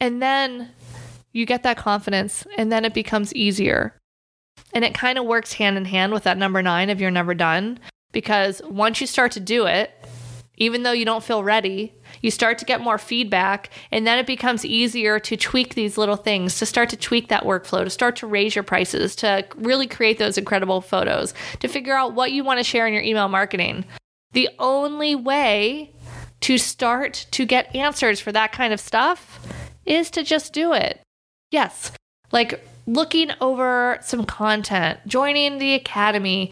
And 0.00 0.20
then 0.20 0.70
you 1.32 1.46
get 1.46 1.62
that 1.62 1.76
confidence, 1.76 2.46
and 2.56 2.70
then 2.70 2.84
it 2.84 2.94
becomes 2.94 3.34
easier. 3.34 3.96
And 4.72 4.84
it 4.84 4.94
kind 4.94 5.18
of 5.18 5.24
works 5.24 5.54
hand 5.54 5.76
in 5.76 5.84
hand 5.84 6.12
with 6.12 6.24
that 6.24 6.38
number 6.38 6.62
nine 6.62 6.90
of 6.90 7.00
you're 7.00 7.10
never 7.10 7.34
done. 7.34 7.78
Because 8.12 8.62
once 8.64 9.00
you 9.00 9.06
start 9.06 9.32
to 9.32 9.40
do 9.40 9.66
it, 9.66 9.92
even 10.58 10.82
though 10.82 10.92
you 10.92 11.04
don't 11.04 11.24
feel 11.24 11.42
ready, 11.42 11.94
you 12.20 12.30
start 12.30 12.58
to 12.58 12.64
get 12.64 12.80
more 12.80 12.98
feedback, 12.98 13.70
and 13.90 14.06
then 14.06 14.18
it 14.18 14.26
becomes 14.26 14.64
easier 14.64 15.18
to 15.20 15.36
tweak 15.36 15.74
these 15.74 15.96
little 15.96 16.16
things, 16.16 16.58
to 16.58 16.66
start 16.66 16.90
to 16.90 16.96
tweak 16.96 17.28
that 17.28 17.44
workflow, 17.44 17.84
to 17.84 17.90
start 17.90 18.16
to 18.16 18.26
raise 18.26 18.54
your 18.54 18.64
prices, 18.64 19.16
to 19.16 19.46
really 19.56 19.86
create 19.86 20.18
those 20.18 20.36
incredible 20.36 20.80
photos, 20.80 21.32
to 21.60 21.68
figure 21.68 21.94
out 21.94 22.14
what 22.14 22.32
you 22.32 22.44
want 22.44 22.58
to 22.58 22.64
share 22.64 22.86
in 22.86 22.92
your 22.92 23.02
email 23.02 23.28
marketing. 23.28 23.84
The 24.32 24.50
only 24.58 25.14
way 25.14 25.94
to 26.40 26.58
start 26.58 27.26
to 27.32 27.46
get 27.46 27.74
answers 27.74 28.20
for 28.20 28.32
that 28.32 28.52
kind 28.52 28.72
of 28.72 28.80
stuff 28.80 29.40
is 29.86 30.10
to 30.10 30.22
just 30.22 30.52
do 30.52 30.72
it. 30.72 31.00
Yes, 31.50 31.92
like 32.30 32.64
looking 32.86 33.30
over 33.40 33.98
some 34.02 34.24
content, 34.24 35.00
joining 35.06 35.58
the 35.58 35.74
academy, 35.74 36.50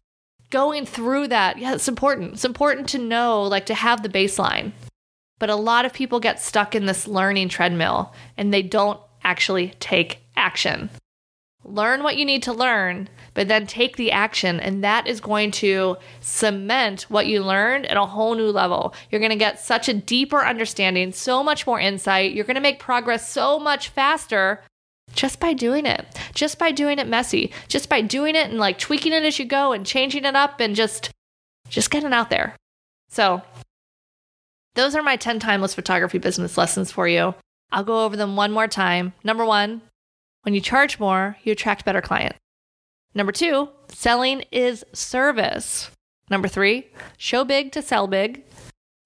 going 0.51 0.87
through 0.87 1.29
that. 1.29 1.59
Yeah, 1.59 1.75
it's 1.75 1.89
important. 1.89 2.35
It's 2.35 2.45
important 2.45 2.89
to 2.91 2.99
know, 2.99 3.43
like 3.43 3.67
to 3.67 3.75
have 3.75 4.03
the 4.03 4.09
baseline. 4.09 4.73
But 5.39 5.51
a 5.51 5.57
lot 5.57 5.85
of 5.85 5.93
people 5.93 6.21
get 6.21 6.41
stuck 6.41 6.75
in 6.75 6.87
this 6.87 7.07
learning 7.07 7.51
treadmill 7.51 8.15
and 8.37 8.53
they 8.53 8.63
don't 8.63 9.01
actually 9.23 9.75
take 9.81 10.21
action. 10.37 10.89
Learn 11.65 12.05
what 12.05 12.17
you 12.17 12.25
need 12.25 12.45
to 12.45 12.53
learn, 12.53 13.09
but 13.35 13.49
then 13.49 13.67
take 13.67 13.97
the 13.97 14.13
action, 14.13 14.61
and 14.61 14.85
that 14.85 15.09
is 15.09 15.21
going 15.21 15.51
to 15.51 15.97
cement 16.21 17.03
what 17.09 17.27
you 17.27 17.43
learned 17.43 17.87
at 17.87 17.97
a 17.97 18.07
whole 18.07 18.37
new 18.37 18.53
level. 18.53 18.95
You're 19.11 19.21
going 19.21 19.31
to 19.31 19.37
get 19.37 19.59
such 19.59 19.89
a 19.89 19.95
deeper 19.95 20.47
understanding, 20.47 21.11
so 21.11 21.43
much 21.43 21.67
more 21.67 21.81
insight. 21.81 22.33
You're 22.33 22.45
going 22.45 22.55
to 22.55 22.61
make 22.61 22.79
progress 22.79 23.29
so 23.29 23.59
much 23.59 23.89
faster 23.89 24.63
just 25.17 25.41
by 25.41 25.53
doing 25.53 25.87
it, 25.87 26.07
just 26.35 26.59
by 26.59 26.71
doing 26.71 26.99
it 26.99 27.09
messy, 27.09 27.51
just 27.69 27.89
by 27.89 28.01
doing 28.01 28.37
it 28.37 28.49
and 28.51 28.59
like 28.59 28.79
tweaking 28.79 29.13
it 29.13 29.25
as 29.25 29.39
you 29.39 29.45
go 29.45 29.73
and 29.73 29.85
changing 29.85 30.25
it 30.25 30.37
up 30.37 30.61
and 30.61 30.77
just 30.77 31.11
just 31.69 31.91
getting 31.91 32.13
out 32.13 32.31
there. 32.31 32.55
So, 33.09 33.43
those 34.75 34.95
are 34.95 35.03
my 35.03 35.17
10 35.17 35.41
timeless 35.41 35.75
photography 35.75 36.19
business 36.19 36.57
lessons 36.57 36.93
for 36.93 37.09
you. 37.09 37.35
I'll 37.73 37.83
go 37.83 38.05
over 38.05 38.17
them 38.17 38.37
one 38.37 38.53
more 38.53 38.69
time. 38.69 39.15
Number 39.25 39.45
1, 39.45 39.81
when 40.43 40.55
you 40.55 40.61
charge 40.61 41.01
more, 41.01 41.37
you 41.43 41.53
attract 41.53 41.85
better 41.85 42.03
clients. 42.03 42.39
Number 43.15 43.33
2, 43.33 43.69
selling 43.89 44.45
is 44.53 44.85
service. 44.93 45.91
Number 46.31 46.47
3, 46.47 46.87
show 47.17 47.45
big 47.45 47.73
to 47.73 47.83
sell 47.83 48.07
big. 48.07 48.45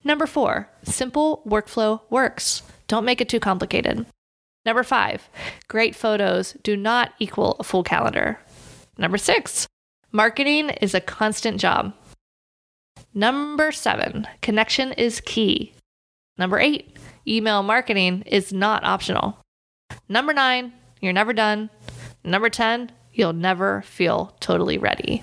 Number 0.02 0.26
4, 0.26 0.68
simple 0.82 1.42
workflow 1.46 2.00
works. 2.10 2.62
Don't 2.88 3.04
make 3.04 3.20
it 3.20 3.28
too 3.28 3.40
complicated. 3.40 4.04
Number 4.66 4.82
five, 4.82 5.28
great 5.68 5.96
photos 5.96 6.54
do 6.62 6.76
not 6.76 7.12
equal 7.18 7.56
a 7.58 7.64
full 7.64 7.82
calendar. 7.82 8.38
Number 8.98 9.16
six, 9.16 9.66
marketing 10.12 10.70
is 10.70 10.94
a 10.94 11.00
constant 11.00 11.58
job. 11.58 11.94
Number 13.14 13.72
seven, 13.72 14.28
connection 14.42 14.92
is 14.92 15.20
key. 15.22 15.72
Number 16.36 16.58
eight, 16.58 16.98
email 17.26 17.62
marketing 17.62 18.22
is 18.26 18.52
not 18.52 18.84
optional. 18.84 19.38
Number 20.08 20.34
nine, 20.34 20.74
you're 21.00 21.12
never 21.12 21.32
done. 21.32 21.70
Number 22.22 22.50
10, 22.50 22.92
you'll 23.12 23.32
never 23.32 23.82
feel 23.82 24.36
totally 24.40 24.76
ready. 24.76 25.22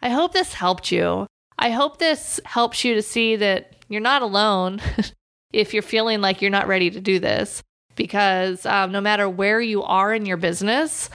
I 0.00 0.10
hope 0.10 0.32
this 0.32 0.54
helped 0.54 0.92
you. 0.92 1.26
I 1.58 1.70
hope 1.70 1.98
this 1.98 2.40
helps 2.44 2.84
you 2.84 2.94
to 2.94 3.02
see 3.02 3.36
that 3.36 3.74
you're 3.88 4.00
not 4.00 4.22
alone 4.22 4.80
if 5.52 5.74
you're 5.74 5.82
feeling 5.82 6.20
like 6.20 6.40
you're 6.40 6.50
not 6.50 6.68
ready 6.68 6.88
to 6.90 7.00
do 7.00 7.18
this 7.18 7.62
because 7.96 8.64
um, 8.66 8.92
no 8.92 9.00
matter 9.00 9.28
where 9.28 9.60
you 9.60 9.82
are 9.82 10.12
in 10.12 10.26
your 10.26 10.36
business, 10.36 11.10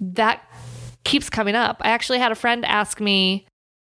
that 0.00 0.42
keeps 1.04 1.30
coming 1.30 1.54
up. 1.54 1.78
I 1.80 1.90
actually 1.90 2.18
had 2.18 2.32
a 2.32 2.36
friend 2.36 2.64
ask 2.64 3.00
me, 3.00 3.46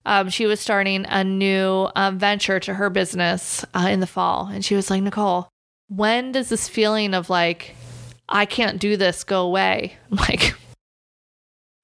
um, 0.07 0.29
she 0.29 0.47
was 0.47 0.61
starting 0.61 1.07
a 1.07 1.25
new 1.25 1.89
um, 1.97 2.19
venture 2.19 2.61
to 2.61 2.75
her 2.75 2.91
business 2.91 3.65
uh, 3.75 3.89
in 3.91 4.01
the 4.01 4.07
fall. 4.07 4.49
And 4.53 4.65
she 4.65 4.75
was 4.75 4.91
like, 4.91 5.03
Nicole, 5.03 5.49
when 5.89 6.33
does 6.33 6.49
this 6.49 6.69
feeling 6.69 7.15
of 7.15 7.31
like, 7.31 7.75
I 8.29 8.47
can't 8.47 8.79
do 8.79 8.97
this 8.97 9.25
go 9.25 9.43
away? 9.43 9.97
I'm 10.11 10.17
like, 10.19 10.55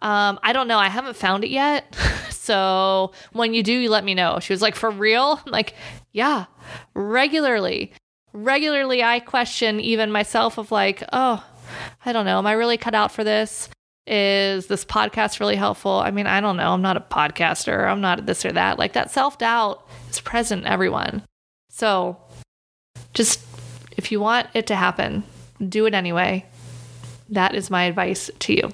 um, 0.03 0.39
I 0.43 0.53
don't 0.53 0.69
know. 0.69 0.79
I 0.79 0.89
haven't 0.89 1.17
found 1.17 1.45
it 1.45 1.51
yet. 1.51 1.95
so 2.31 3.13
when 3.33 3.55
you 3.55 3.63
do, 3.63 3.73
you 3.73 3.91
let 3.91 4.05
me 4.05 4.15
know. 4.15 4.39
She 4.41 4.53
was 4.53 4.63
like, 4.63 4.75
for 4.75 4.91
real? 4.91 5.41
I'm 5.47 5.53
like, 5.53 5.75
yeah, 6.13 6.47
regularly 6.95 7.93
regularly 8.33 9.03
I 9.03 9.21
question 9.21 9.81
even 9.81 10.11
myself 10.11 10.59
of 10.59 10.73
like, 10.73 11.03
oh, 11.13 11.45
I 12.05 12.13
don't 12.13 12.27
know, 12.27 12.39
am 12.39 12.47
I 12.47 12.53
really 12.53 12.77
cut 12.77 12.95
out 12.95 13.13
for 13.13 13.25
this? 13.25 13.69
Is 14.07 14.67
this 14.67 14.85
podcast 14.85 15.39
really 15.41 15.57
helpful? 15.57 15.93
I 15.93 16.11
mean, 16.11 16.27
I 16.27 16.41
don't 16.41 16.57
know. 16.57 16.73
I'm 16.73 16.83
not 16.83 16.97
a 16.97 17.01
podcaster. 17.01 17.89
I'm 17.89 18.01
not 18.01 18.27
this 18.27 18.45
or 18.45 18.53
that. 18.53 18.79
Like 18.79 18.95
that 18.95 19.11
self 19.11 19.39
doubt 19.39 19.87
is 20.09 20.21
present 20.21 20.63
in 20.63 20.67
everyone. 20.67 21.23
So 21.69 22.17
just 23.15 23.41
if 23.97 24.11
you 24.11 24.19
want 24.19 24.49
it 24.55 24.67
to 24.69 24.75
happen, 24.75 25.23
do 25.69 25.87
it 25.87 25.95
anyway. 25.95 26.45
That 27.29 27.55
is 27.55 27.71
my 27.71 27.85
advice 27.85 28.31
to 28.41 28.53
you. 28.53 28.71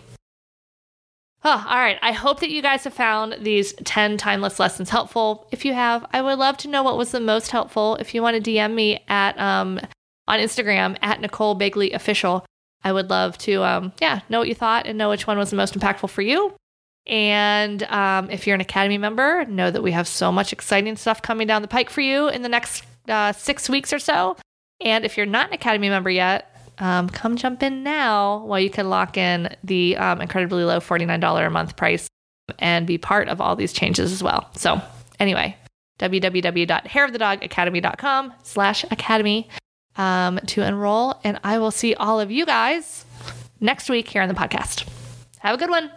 Oh, 1.48 1.64
all 1.68 1.78
right. 1.78 1.96
I 2.02 2.10
hope 2.10 2.40
that 2.40 2.50
you 2.50 2.60
guys 2.60 2.82
have 2.82 2.92
found 2.92 3.36
these 3.40 3.72
10 3.84 4.16
timeless 4.16 4.58
lessons 4.58 4.90
helpful. 4.90 5.46
If 5.52 5.64
you 5.64 5.74
have, 5.74 6.04
I 6.12 6.20
would 6.20 6.40
love 6.40 6.56
to 6.56 6.68
know 6.68 6.82
what 6.82 6.98
was 6.98 7.12
the 7.12 7.20
most 7.20 7.52
helpful. 7.52 7.94
If 8.00 8.16
you 8.16 8.20
want 8.20 8.42
to 8.42 8.50
DM 8.50 8.74
me 8.74 9.04
at 9.06 9.38
um, 9.38 9.78
on 10.26 10.40
Instagram 10.40 10.96
at 11.02 11.20
Nicole 11.20 11.56
Begley 11.56 11.94
Official, 11.94 12.44
I 12.82 12.92
would 12.92 13.10
love 13.10 13.38
to 13.38 13.62
um, 13.62 13.92
yeah 14.00 14.22
know 14.28 14.40
what 14.40 14.48
you 14.48 14.56
thought 14.56 14.88
and 14.88 14.98
know 14.98 15.08
which 15.08 15.28
one 15.28 15.38
was 15.38 15.50
the 15.50 15.56
most 15.56 15.78
impactful 15.78 16.10
for 16.10 16.22
you. 16.22 16.52
And 17.06 17.84
um, 17.84 18.28
if 18.28 18.48
you're 18.48 18.56
an 18.56 18.60
Academy 18.60 18.98
member, 18.98 19.44
know 19.44 19.70
that 19.70 19.84
we 19.84 19.92
have 19.92 20.08
so 20.08 20.32
much 20.32 20.52
exciting 20.52 20.96
stuff 20.96 21.22
coming 21.22 21.46
down 21.46 21.62
the 21.62 21.68
pike 21.68 21.90
for 21.90 22.00
you 22.00 22.26
in 22.26 22.42
the 22.42 22.48
next 22.48 22.82
uh, 23.06 23.30
six 23.30 23.68
weeks 23.68 23.92
or 23.92 24.00
so. 24.00 24.36
And 24.80 25.04
if 25.04 25.16
you're 25.16 25.26
not 25.26 25.50
an 25.50 25.54
Academy 25.54 25.90
member 25.90 26.10
yet, 26.10 26.55
um, 26.78 27.08
come 27.08 27.36
jump 27.36 27.62
in 27.62 27.82
now 27.82 28.44
while 28.44 28.60
you 28.60 28.68
can 28.70 28.90
lock 28.90 29.16
in 29.16 29.54
the 29.64 29.96
um, 29.96 30.20
incredibly 30.20 30.64
low 30.64 30.80
$49 30.80 31.46
a 31.46 31.50
month 31.50 31.76
price 31.76 32.08
and 32.58 32.86
be 32.86 32.98
part 32.98 33.28
of 33.28 33.40
all 33.40 33.56
these 33.56 33.72
changes 33.72 34.12
as 34.12 34.22
well. 34.22 34.50
So 34.54 34.80
anyway, 35.18 35.56
www.hairofthedogacademy.com 35.98 38.34
slash 38.42 38.84
academy 38.90 39.48
um, 39.96 40.38
to 40.46 40.62
enroll. 40.62 41.18
And 41.24 41.40
I 41.42 41.58
will 41.58 41.70
see 41.70 41.94
all 41.94 42.20
of 42.20 42.30
you 42.30 42.46
guys 42.46 43.04
next 43.60 43.88
week 43.88 44.08
here 44.08 44.22
on 44.22 44.28
the 44.28 44.34
podcast. 44.34 44.86
Have 45.38 45.54
a 45.54 45.58
good 45.58 45.70
one. 45.70 45.90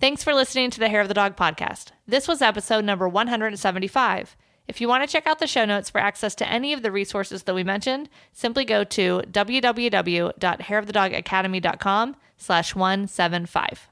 Thanks 0.00 0.22
for 0.22 0.34
listening 0.34 0.70
to 0.70 0.80
the 0.80 0.88
Hair 0.88 1.00
of 1.00 1.08
the 1.08 1.14
Dog 1.14 1.36
podcast. 1.36 1.88
This 2.06 2.28
was 2.28 2.42
episode 2.42 2.84
number 2.84 3.08
175. 3.08 4.36
If 4.66 4.80
you 4.80 4.88
want 4.88 5.04
to 5.04 5.12
check 5.12 5.26
out 5.26 5.40
the 5.40 5.46
show 5.46 5.66
notes 5.66 5.90
for 5.90 6.00
access 6.00 6.34
to 6.36 6.48
any 6.48 6.72
of 6.72 6.80
the 6.82 6.90
resources 6.90 7.42
that 7.42 7.54
we 7.54 7.64
mentioned, 7.64 8.08
simply 8.32 8.64
go 8.64 8.82
to 8.84 9.20
www.hairofthedogacademy.com 9.30 12.16
slash 12.38 12.74
175. 12.74 13.88